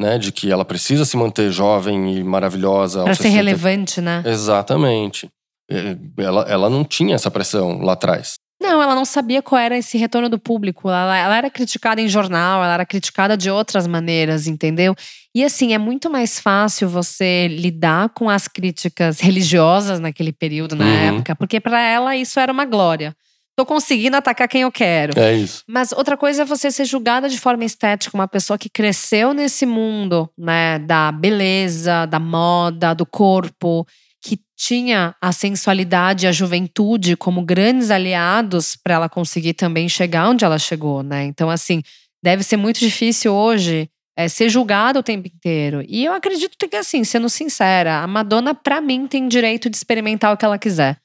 né? 0.01 0.17
De 0.17 0.31
que 0.31 0.53
ela 0.53 0.65
precisa 0.65 1.05
se 1.05 1.17
manter 1.17 1.51
jovem 1.51 2.19
e 2.19 2.23
maravilhosa. 2.23 3.03
Para 3.03 3.15
ser 3.15 3.25
60... 3.25 3.37
relevante, 3.37 4.01
né? 4.01 4.23
Exatamente. 4.25 5.29
Ela, 6.17 6.43
ela 6.43 6.71
não 6.71 6.85
tinha 6.85 7.17
essa 7.17 7.31
pressão 7.31 7.81
lá 7.81 7.95
atrás. 7.95 8.39
Não, 8.61 8.83
ela 8.83 8.95
não 8.95 9.05
sabia 9.05 9.41
qual 9.41 9.61
era 9.61 9.79
esse 9.79 9.97
retorno 9.97 10.29
do 10.29 10.39
público. 10.39 10.89
Ela, 10.89 11.17
ela, 11.17 11.37
era 11.37 11.51
criticada 11.51 12.01
em 12.01 12.09
jornal, 12.09 12.63
ela 12.63 12.75
era 12.75 12.87
criticada 12.87 13.37
de 13.37 13.51
outras 13.51 13.87
maneiras, 13.87 14.47
entendeu? 14.49 14.97
E 15.35 15.45
assim, 15.45 15.73
é 15.73 15.79
muito 15.79 16.11
mais 16.11 16.41
fácil 16.41 16.89
você 16.89 17.49
lidar 17.49 18.09
com 18.11 18.31
as 18.31 18.49
críticas 18.49 19.21
religiosas 19.21 20.01
naquele 20.01 20.33
período, 20.33 20.75
na 20.75 20.85
uhum. 20.85 20.91
época, 20.91 21.37
porque 21.37 21.61
para 21.61 21.81
ela 21.81 22.17
isso 22.17 22.41
era 22.41 22.53
uma 22.53 22.65
glória. 22.65 23.15
Tô 23.57 23.67
conseguindo 23.67 24.17
atacar 24.17 24.47
quem 24.47 24.63
eu 24.63 24.71
quero. 24.71 25.19
É 25.19 25.35
isso. 25.35 25.65
Mas 25.67 25.91
outra 25.91 26.17
coisa 26.17 26.43
é 26.43 26.45
você 26.45 26.71
ser 26.71 26.85
julgada 26.85 27.29
de 27.29 27.39
forma 27.41 27.65
estética, 27.65 28.17
uma 28.17 28.29
pessoa 28.29 28.57
que 28.57 28.69
cresceu 28.69 29.35
nesse 29.35 29.67
mundo, 29.67 30.31
né, 30.39 30.79
da 30.79 31.11
beleza, 31.11 32.07
da 32.07 32.21
moda, 32.21 32.95
do 32.95 33.05
corpo 33.05 33.85
que 34.23 34.39
tinha 34.57 35.15
a 35.21 35.33
sensualidade 35.33 36.25
e 36.25 36.29
a 36.29 36.33
juventude 36.33 37.17
como 37.17 37.45
grandes 37.45 37.91
aliados 37.91 38.77
para 38.77 38.95
ela 38.95 39.09
conseguir 39.09 39.55
também 39.55 39.89
chegar 39.89 40.29
onde 40.29 40.45
ela 40.45 40.59
chegou, 40.59 41.03
né? 41.03 41.25
Então, 41.25 41.51
assim, 41.51 41.83
deve 42.23 42.43
ser 42.43 42.57
muito 42.57 42.79
difícil 42.79 43.33
hoje 43.33 43.89
é, 44.19 44.27
ser 44.27 44.49
julgada 44.49 44.99
o 44.99 45.03
tempo 45.03 45.29
inteiro. 45.29 45.81
E 45.87 46.05
eu 46.05 46.13
acredito 46.13 46.57
que, 46.59 46.75
assim, 46.75 47.05
sendo 47.05 47.29
sincera, 47.29 48.01
a 48.01 48.07
Madonna, 48.09 48.53
para 48.53 48.81
mim, 48.81 49.07
tem 49.07 49.29
direito 49.29 49.71
de 49.71 49.77
experimentar 49.77 50.35
o 50.35 50.37
que 50.37 50.45
ela 50.45 50.59
quiser. 50.59 50.97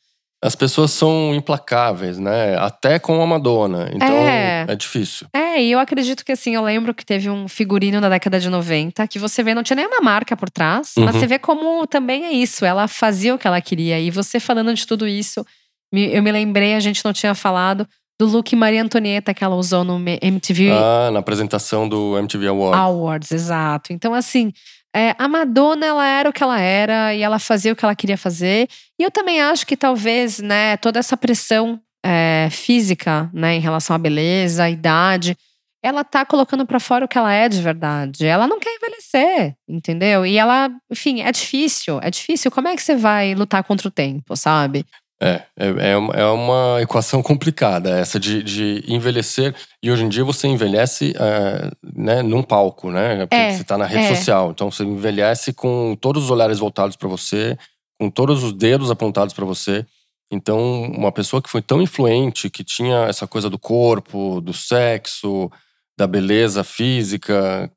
As 0.43 0.55
pessoas 0.55 0.89
são 0.89 1.33
implacáveis, 1.35 2.17
né? 2.17 2.57
Até 2.57 2.97
com 2.97 3.21
a 3.21 3.27
Madonna. 3.27 3.87
Então 3.93 4.09
é, 4.09 4.65
é 4.67 4.75
difícil. 4.75 5.27
É, 5.31 5.63
e 5.63 5.71
eu 5.71 5.79
acredito 5.79 6.25
que 6.25 6.33
assim, 6.33 6.55
eu 6.55 6.61
lembro 6.61 6.93
que 6.93 7.05
teve 7.05 7.29
um 7.29 7.47
figurino 7.47 8.01
na 8.01 8.09
década 8.09 8.39
de 8.41 8.49
90 8.49 9.07
que 9.07 9.19
você 9.19 9.41
vê, 9.41 9.53
não 9.53 9.63
tinha 9.63 9.77
nenhuma 9.77 10.01
marca 10.01 10.35
por 10.35 10.49
trás, 10.49 10.95
uhum. 10.97 11.05
mas 11.05 11.15
você 11.15 11.27
vê 11.27 11.39
como 11.39 11.87
também 11.87 12.25
é 12.25 12.31
isso. 12.33 12.65
Ela 12.65 12.89
fazia 12.89 13.33
o 13.33 13.37
que 13.37 13.47
ela 13.47 13.61
queria. 13.61 14.01
E 14.01 14.11
você 14.11 14.37
falando 14.37 14.73
de 14.73 14.85
tudo 14.85 15.07
isso, 15.07 15.45
eu 15.93 16.21
me 16.21 16.31
lembrei, 16.31 16.73
a 16.73 16.79
gente 16.81 17.05
não 17.05 17.13
tinha 17.13 17.33
falado 17.33 17.87
do 18.19 18.27
look 18.27 18.55
Maria 18.55 18.83
Antonieta 18.83 19.33
que 19.33 19.43
ela 19.43 19.55
usou 19.55 19.83
no 19.83 19.97
MTV. 19.97 20.71
Ah, 20.71 21.11
na 21.11 21.19
apresentação 21.19 21.87
do 21.87 22.17
MTV 22.17 22.47
Awards. 22.47 22.79
Awards, 22.79 23.31
exato. 23.31 23.91
Então, 23.91 24.13
assim, 24.13 24.51
é, 24.95 25.15
a 25.17 25.27
Madonna, 25.27 25.85
ela 25.85 26.07
era 26.07 26.29
o 26.29 26.33
que 26.33 26.43
ela 26.43 26.59
era 26.59 27.15
e 27.15 27.21
ela 27.21 27.39
fazia 27.39 27.73
o 27.73 27.75
que 27.75 27.83
ela 27.83 27.95
queria 27.95 28.17
fazer. 28.17 28.67
E 28.99 29.03
eu 29.03 29.09
também 29.09 29.41
acho 29.41 29.65
que 29.65 29.75
talvez, 29.75 30.39
né, 30.39 30.77
toda 30.77 30.99
essa 30.99 31.17
pressão 31.17 31.79
é, 32.05 32.47
física, 32.51 33.29
né, 33.33 33.55
em 33.55 33.59
relação 33.59 33.95
à 33.95 33.99
beleza, 33.99 34.63
à 34.63 34.69
idade, 34.69 35.35
ela 35.81 36.03
tá 36.03 36.25
colocando 36.25 36.65
para 36.65 36.79
fora 36.79 37.03
o 37.03 37.07
que 37.07 37.17
ela 37.17 37.33
é 37.33 37.49
de 37.49 37.61
verdade. 37.61 38.25
Ela 38.25 38.47
não 38.47 38.59
quer 38.59 38.73
envelhecer, 38.75 39.55
entendeu? 39.67 40.25
E 40.25 40.37
ela, 40.37 40.69
enfim, 40.89 41.21
é 41.21 41.31
difícil, 41.31 41.99
é 42.01 42.09
difícil. 42.09 42.49
Como 42.49 42.69
é 42.69 42.75
que 42.75 42.81
você 42.81 42.95
vai 42.95 43.35
lutar 43.35 43.63
contra 43.63 43.87
o 43.87 43.91
tempo, 43.91 44.35
sabe? 44.37 44.85
É, 45.21 45.43
é, 45.57 45.67
é, 45.67 45.91
é 45.91 46.25
uma 46.25 46.81
equação 46.81 47.23
complicada 47.23 47.97
essa 47.97 48.19
de, 48.19 48.43
de 48.43 48.83
envelhecer. 48.87 49.55
E 49.81 49.89
hoje 49.89 50.03
em 50.03 50.09
dia 50.09 50.23
você 50.23 50.47
envelhece 50.47 51.13
é, 51.17 51.71
né, 51.95 52.21
num 52.21 52.43
palco, 52.43 52.91
né? 52.91 53.25
Porque 53.25 53.35
é, 53.35 53.51
você 53.51 53.61
está 53.61 53.77
na 53.77 53.85
rede 53.85 54.05
é. 54.05 54.15
social. 54.15 54.51
Então 54.51 54.69
você 54.69 54.83
envelhece 54.83 55.53
com 55.53 55.95
todos 55.99 56.25
os 56.25 56.29
olhares 56.29 56.59
voltados 56.59 56.95
para 56.95 57.07
você, 57.07 57.57
com 57.99 58.09
todos 58.09 58.43
os 58.43 58.53
dedos 58.53 58.91
apontados 58.91 59.33
para 59.33 59.45
você. 59.45 59.85
Então, 60.31 60.83
uma 60.83 61.11
pessoa 61.11 61.41
que 61.41 61.49
foi 61.49 61.61
tão 61.61 61.79
influente, 61.79 62.49
que 62.49 62.63
tinha 62.63 63.05
essa 63.05 63.27
coisa 63.27 63.49
do 63.49 63.59
corpo, 63.59 64.41
do 64.41 64.51
sexo, 64.51 65.49
da 65.95 66.07
beleza 66.07 66.63
física, 66.63 67.71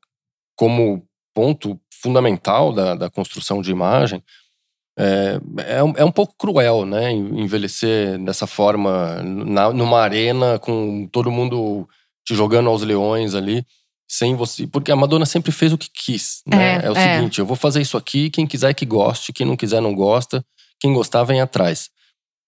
como 0.55 1.07
ponto 1.35 1.79
fundamental 2.01 2.73
da, 2.73 2.95
da 2.95 3.09
construção 3.11 3.61
de 3.61 3.69
imagem, 3.69 4.23
é, 4.97 5.39
é, 5.59 5.77
é, 6.01 6.03
um 6.03 6.11
pouco 6.11 6.33
cruel, 6.37 6.83
né? 6.83 7.11
Envelhecer 7.11 8.17
dessa 8.23 8.47
forma 8.47 9.21
na, 9.23 9.71
numa 9.71 9.99
arena 9.99 10.57
com 10.57 11.07
todo 11.11 11.31
mundo 11.31 11.87
te 12.25 12.33
jogando 12.33 12.69
aos 12.69 12.81
leões 12.81 13.35
ali, 13.35 13.63
sem 14.09 14.35
você. 14.35 14.65
Porque 14.65 14.91
a 14.91 14.95
Madonna 14.95 15.25
sempre 15.25 15.51
fez 15.51 15.71
o 15.71 15.77
que 15.77 15.89
quis, 15.93 16.41
né? 16.47 16.79
É, 16.81 16.85
é 16.87 16.91
o 16.91 16.97
é. 16.97 17.15
seguinte: 17.15 17.39
eu 17.39 17.45
vou 17.45 17.55
fazer 17.55 17.79
isso 17.79 17.95
aqui, 17.95 18.31
quem 18.31 18.47
quiser 18.47 18.73
que 18.73 18.85
goste, 18.85 19.31
quem 19.31 19.45
não 19.45 19.55
quiser 19.55 19.81
não 19.81 19.93
gosta, 19.93 20.43
quem 20.79 20.91
gostar 20.93 21.23
vem 21.23 21.41
atrás. 21.41 21.89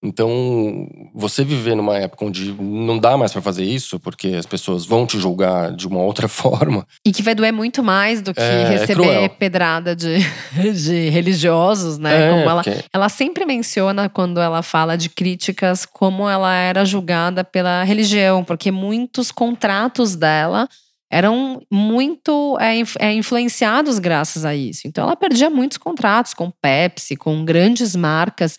Então, 0.02 0.88
você 1.14 1.44
viver 1.44 1.76
numa 1.76 1.98
época 1.98 2.24
onde 2.24 2.54
não 2.54 2.98
dá 2.98 3.18
mais 3.18 3.34
para 3.34 3.42
fazer 3.42 3.66
isso, 3.66 4.00
porque 4.00 4.30
as 4.30 4.46
pessoas 4.46 4.86
vão 4.86 5.06
te 5.06 5.20
julgar 5.20 5.74
de 5.74 5.88
uma 5.88 6.00
outra 6.00 6.28
forma. 6.30 6.88
E 7.06 7.12
que 7.12 7.22
vai 7.22 7.36
doer 7.36 7.52
muito 7.52 7.84
mais 7.84 8.22
do 8.22 8.34
que 8.34 8.40
é, 8.40 8.62
é 8.62 8.70
receber 8.70 9.08
é 9.08 9.28
pedrada 9.28 9.94
de, 9.94 10.20
de 10.74 11.10
religiosos, 11.10 11.98
né? 11.98 12.28
É, 12.28 12.30
como 12.30 12.50
ela, 12.50 12.64
porque... 12.64 12.84
ela 12.94 13.10
sempre 13.10 13.46
menciona 13.46 14.08
quando 14.08 14.40
ela 14.40 14.64
fala 14.64 14.98
de 14.98 15.10
críticas 15.10 15.86
como 15.86 16.30
ela 16.30 16.54
era 16.54 16.86
julgada 16.86 17.44
pela 17.44 17.84
religião, 17.84 18.44
porque 18.44 18.72
muitos 18.72 19.32
contratos 19.32 20.16
dela 20.16 20.68
eram 21.12 21.60
muito 21.72 22.58
é, 22.62 22.76
é, 23.00 23.14
influenciados 23.14 24.00
graças 24.00 24.46
a 24.46 24.56
isso. 24.56 24.88
Então 24.88 25.04
ela 25.04 25.16
perdia 25.16 25.50
muitos 25.50 25.78
contratos 25.78 26.34
com 26.34 26.52
Pepsi, 26.52 27.18
com 27.18 27.44
grandes 27.44 27.96
marcas 27.96 28.56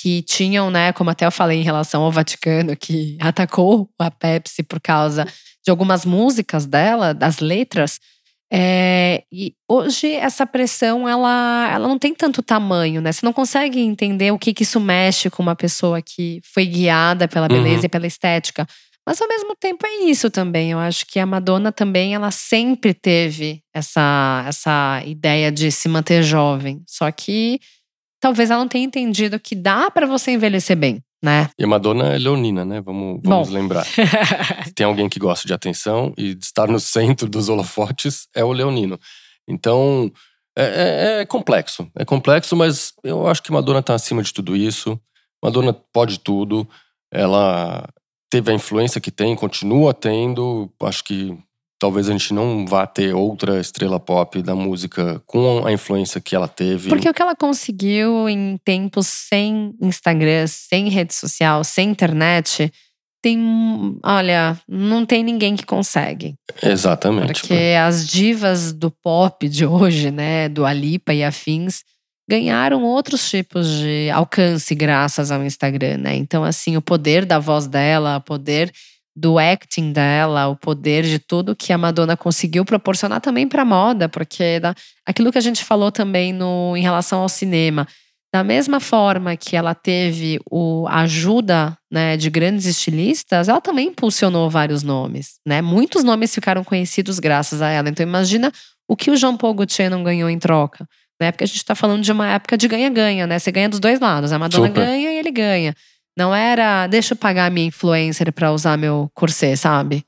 que 0.00 0.22
tinham, 0.22 0.70
né, 0.70 0.92
como 0.92 1.10
até 1.10 1.26
eu 1.26 1.32
falei 1.32 1.58
em 1.60 1.64
relação 1.64 2.02
ao 2.02 2.12
Vaticano, 2.12 2.76
que 2.76 3.18
atacou 3.20 3.88
a 3.98 4.10
Pepsi 4.10 4.62
por 4.62 4.80
causa 4.80 5.26
de 5.64 5.70
algumas 5.70 6.04
músicas 6.04 6.66
dela, 6.66 7.12
das 7.12 7.40
letras. 7.40 7.98
É, 8.50 9.24
e 9.30 9.54
hoje 9.68 10.10
essa 10.10 10.46
pressão 10.46 11.06
ela, 11.06 11.68
ela 11.70 11.86
não 11.86 11.98
tem 11.98 12.14
tanto 12.14 12.42
tamanho, 12.42 13.00
né? 13.00 13.12
Você 13.12 13.26
não 13.26 13.32
consegue 13.32 13.80
entender 13.80 14.30
o 14.30 14.38
que, 14.38 14.54
que 14.54 14.62
isso 14.62 14.80
mexe 14.80 15.28
com 15.28 15.42
uma 15.42 15.56
pessoa 15.56 16.00
que 16.00 16.40
foi 16.44 16.64
guiada 16.64 17.28
pela 17.28 17.46
uhum. 17.46 17.56
beleza 17.56 17.80
uhum. 17.80 17.86
e 17.86 17.88
pela 17.88 18.06
estética. 18.06 18.66
Mas 19.06 19.20
ao 19.20 19.28
mesmo 19.28 19.56
tempo 19.56 19.86
é 19.86 20.04
isso 20.04 20.30
também. 20.30 20.70
Eu 20.70 20.78
acho 20.78 21.04
que 21.06 21.18
a 21.18 21.26
Madonna 21.26 21.72
também 21.72 22.14
ela 22.14 22.30
sempre 22.30 22.94
teve 22.94 23.62
essa, 23.74 24.44
essa 24.46 25.02
ideia 25.04 25.50
de 25.50 25.72
se 25.72 25.88
manter 25.88 26.22
jovem. 26.22 26.82
Só 26.86 27.10
que 27.10 27.58
talvez 28.20 28.50
ela 28.50 28.60
não 28.60 28.68
tenha 28.68 28.84
entendido 28.84 29.38
que 29.40 29.54
dá 29.54 29.90
para 29.90 30.06
você 30.06 30.32
envelhecer 30.32 30.76
bem. 30.76 31.02
Né? 31.20 31.50
E 31.58 31.64
a 31.64 31.66
Madonna 31.66 32.14
é 32.14 32.18
leonina, 32.18 32.64
né? 32.64 32.80
Vamos, 32.80 33.20
vamos 33.24 33.48
lembrar. 33.48 33.84
Tem 34.76 34.86
alguém 34.86 35.08
que 35.08 35.18
gosta 35.18 35.48
de 35.48 35.52
atenção 35.52 36.14
e 36.16 36.34
de 36.34 36.44
estar 36.44 36.68
no 36.68 36.78
centro 36.78 37.28
dos 37.28 37.48
holofotes 37.48 38.28
é 38.32 38.44
o 38.44 38.52
leonino. 38.52 39.00
Então, 39.48 40.12
é, 40.56 40.62
é, 40.62 41.20
é 41.22 41.26
complexo. 41.26 41.90
É 41.96 42.04
complexo, 42.04 42.54
mas 42.54 42.92
eu 43.02 43.26
acho 43.26 43.42
que 43.42 43.50
Madonna 43.50 43.80
está 43.80 43.94
acima 43.94 44.22
de 44.22 44.32
tudo 44.32 44.54
isso. 44.54 45.00
Madonna 45.42 45.72
pode 45.72 46.20
tudo. 46.20 46.68
Ela 47.12 47.88
teve 48.30 48.52
a 48.52 48.54
influência 48.54 49.00
que 49.00 49.10
tem, 49.10 49.34
continua 49.34 49.92
tendo. 49.92 50.72
Acho 50.82 51.02
que 51.02 51.36
talvez 51.78 52.08
a 52.08 52.12
gente 52.12 52.34
não 52.34 52.66
vá 52.66 52.86
ter 52.86 53.14
outra 53.14 53.60
estrela 53.60 54.00
pop 54.00 54.42
da 54.42 54.54
música 54.54 55.22
com 55.24 55.64
a 55.64 55.72
influência 55.72 56.20
que 56.20 56.34
ela 56.34 56.48
teve. 56.48 56.88
Porque 56.88 57.08
o 57.08 57.14
que 57.14 57.22
ela 57.22 57.36
conseguiu 57.36 58.28
em 58.28 58.58
tempos 58.64 59.06
sem 59.06 59.74
Instagram, 59.80 60.46
sem 60.46 60.88
rede 60.88 61.14
social, 61.14 61.62
sem 61.62 61.90
internet, 61.90 62.72
tem, 63.22 63.98
olha, 64.04 64.58
não 64.68 65.06
tem 65.06 65.22
ninguém 65.22 65.56
que 65.56 65.64
consegue. 65.64 66.34
Exatamente. 66.62 67.40
Porque 67.40 67.74
as 67.80 68.06
divas 68.06 68.72
do 68.72 68.90
pop 68.90 69.48
de 69.48 69.64
hoje, 69.64 70.10
né, 70.10 70.48
do 70.48 70.64
Alipa 70.64 71.14
e 71.14 71.22
afins, 71.22 71.82
ganharam 72.28 72.84
outros 72.84 73.28
tipos 73.28 73.66
de 73.66 74.10
alcance 74.10 74.74
graças 74.74 75.30
ao 75.30 75.42
Instagram, 75.44 75.98
né? 75.98 76.14
Então 76.14 76.44
assim, 76.44 76.76
o 76.76 76.82
poder 76.82 77.24
da 77.24 77.38
voz 77.38 77.66
dela, 77.66 78.18
o 78.18 78.20
poder 78.20 78.70
do 79.18 79.36
acting 79.36 79.92
dela, 79.92 80.46
o 80.46 80.54
poder 80.54 81.02
de 81.02 81.18
tudo 81.18 81.56
que 81.56 81.72
a 81.72 81.78
Madonna 81.78 82.16
conseguiu 82.16 82.64
proporcionar 82.64 83.20
também 83.20 83.48
para 83.48 83.62
a 83.62 83.64
moda, 83.64 84.08
porque 84.08 84.60
da, 84.60 84.74
aquilo 85.04 85.32
que 85.32 85.38
a 85.38 85.40
gente 85.40 85.64
falou 85.64 85.90
também 85.90 86.32
no, 86.32 86.76
em 86.76 86.82
relação 86.82 87.20
ao 87.20 87.28
cinema, 87.28 87.86
da 88.32 88.44
mesma 88.44 88.78
forma 88.78 89.36
que 89.36 89.56
ela 89.56 89.74
teve 89.74 90.38
o, 90.48 90.86
a 90.86 91.00
ajuda 91.00 91.76
né, 91.90 92.16
de 92.16 92.30
grandes 92.30 92.66
estilistas, 92.66 93.48
ela 93.48 93.60
também 93.60 93.88
impulsionou 93.88 94.48
vários 94.48 94.84
nomes. 94.84 95.40
Né? 95.44 95.60
Muitos 95.60 96.04
nomes 96.04 96.32
ficaram 96.32 96.62
conhecidos 96.62 97.18
graças 97.18 97.60
a 97.60 97.70
ela. 97.70 97.88
Então 97.88 98.06
imagina 98.06 98.52
o 98.86 98.94
que 98.94 99.10
o 99.10 99.16
Jean 99.16 99.36
Paul 99.36 99.54
Gaultier 99.54 99.90
não 99.90 100.04
ganhou 100.04 100.30
em 100.30 100.38
troca. 100.38 100.86
Né? 101.20 101.32
Porque 101.32 101.44
a 101.44 101.46
gente 101.46 101.56
está 101.56 101.74
falando 101.74 102.02
de 102.02 102.12
uma 102.12 102.28
época 102.28 102.56
de 102.56 102.68
ganha-ganha, 102.68 103.26
né? 103.26 103.38
Você 103.38 103.50
ganha 103.50 103.68
dos 103.68 103.80
dois 103.80 103.98
lados. 103.98 104.30
A 104.30 104.38
Madonna 104.38 104.68
Super. 104.68 104.84
ganha 104.86 105.10
e 105.10 105.16
ele 105.16 105.32
ganha. 105.32 105.74
Não 106.18 106.34
era, 106.34 106.88
deixa 106.88 107.12
eu 107.14 107.16
pagar 107.16 107.48
minha 107.48 107.68
influencer 107.68 108.32
para 108.32 108.50
usar 108.50 108.76
meu 108.76 109.08
corset, 109.14 109.56
sabe? 109.56 110.04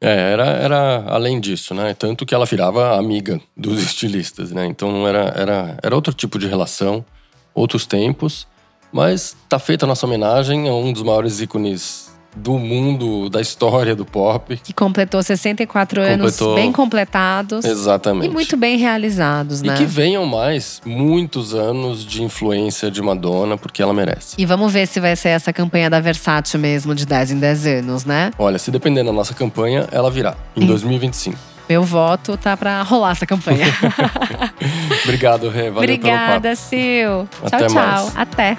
É, 0.00 0.30
era, 0.30 0.44
era 0.44 1.04
além 1.08 1.40
disso, 1.40 1.74
né? 1.74 1.94
Tanto 1.94 2.24
que 2.24 2.32
ela 2.32 2.46
virava 2.46 2.96
amiga 2.96 3.40
dos 3.56 3.82
estilistas, 3.82 4.52
né? 4.52 4.66
Então 4.66 5.04
era, 5.08 5.34
era, 5.36 5.76
era 5.82 5.94
outro 5.96 6.14
tipo 6.14 6.38
de 6.38 6.46
relação, 6.46 7.04
outros 7.52 7.86
tempos. 7.86 8.46
Mas 8.92 9.36
tá 9.48 9.58
feita 9.58 9.84
a 9.84 9.88
nossa 9.88 10.06
homenagem 10.06 10.68
a 10.68 10.72
um 10.72 10.92
dos 10.92 11.02
maiores 11.02 11.40
ícones 11.40 12.07
do 12.36 12.58
mundo, 12.58 13.28
da 13.28 13.40
história 13.40 13.94
do 13.96 14.04
pop. 14.04 14.56
Que 14.56 14.72
completou 14.72 15.22
64 15.22 16.00
completou... 16.00 16.50
anos 16.50 16.60
bem 16.60 16.72
completados. 16.72 17.64
Exatamente. 17.64 18.30
E 18.30 18.32
muito 18.32 18.56
bem 18.56 18.76
realizados, 18.76 19.62
né? 19.62 19.74
E 19.74 19.78
que 19.78 19.84
venham 19.84 20.24
mais 20.26 20.80
muitos 20.84 21.54
anos 21.54 22.04
de 22.04 22.22
influência 22.22 22.90
de 22.90 23.02
Madonna, 23.02 23.56
porque 23.56 23.82
ela 23.82 23.92
merece. 23.92 24.36
E 24.38 24.46
vamos 24.46 24.72
ver 24.72 24.86
se 24.86 25.00
vai 25.00 25.16
ser 25.16 25.30
essa 25.30 25.52
campanha 25.52 25.90
da 25.90 26.00
Versace 26.00 26.56
mesmo, 26.56 26.94
de 26.94 27.06
10 27.06 27.32
em 27.32 27.38
10 27.38 27.66
anos, 27.66 28.04
né? 28.04 28.30
Olha, 28.38 28.58
se 28.58 28.70
depender 28.70 29.02
da 29.02 29.12
nossa 29.12 29.34
campanha, 29.34 29.86
ela 29.90 30.10
virá 30.10 30.36
em 30.56 30.66
2025. 30.66 31.36
Meu 31.68 31.82
voto 31.82 32.36
tá 32.36 32.56
pra 32.56 32.82
rolar 32.82 33.12
essa 33.12 33.26
campanha. 33.26 33.66
Obrigado, 35.04 35.50
Rê. 35.50 35.70
Valeu 35.70 35.76
Obrigada, 35.76 36.56
Sil. 36.56 37.28
Até 37.44 37.58
tchau, 37.58 37.68
tchau. 37.68 37.74
Mais. 37.74 38.16
Até. 38.16 38.56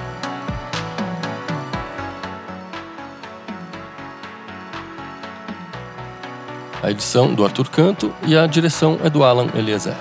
A 6.81 6.89
edição 6.89 7.33
do 7.33 7.43
Arthur 7.43 7.69
Canto 7.69 8.13
e 8.25 8.37
a 8.37 8.47
direção 8.47 8.97
é 9.03 9.09
do 9.09 9.23
Alan 9.23 9.47
Eliezer. 9.53 9.95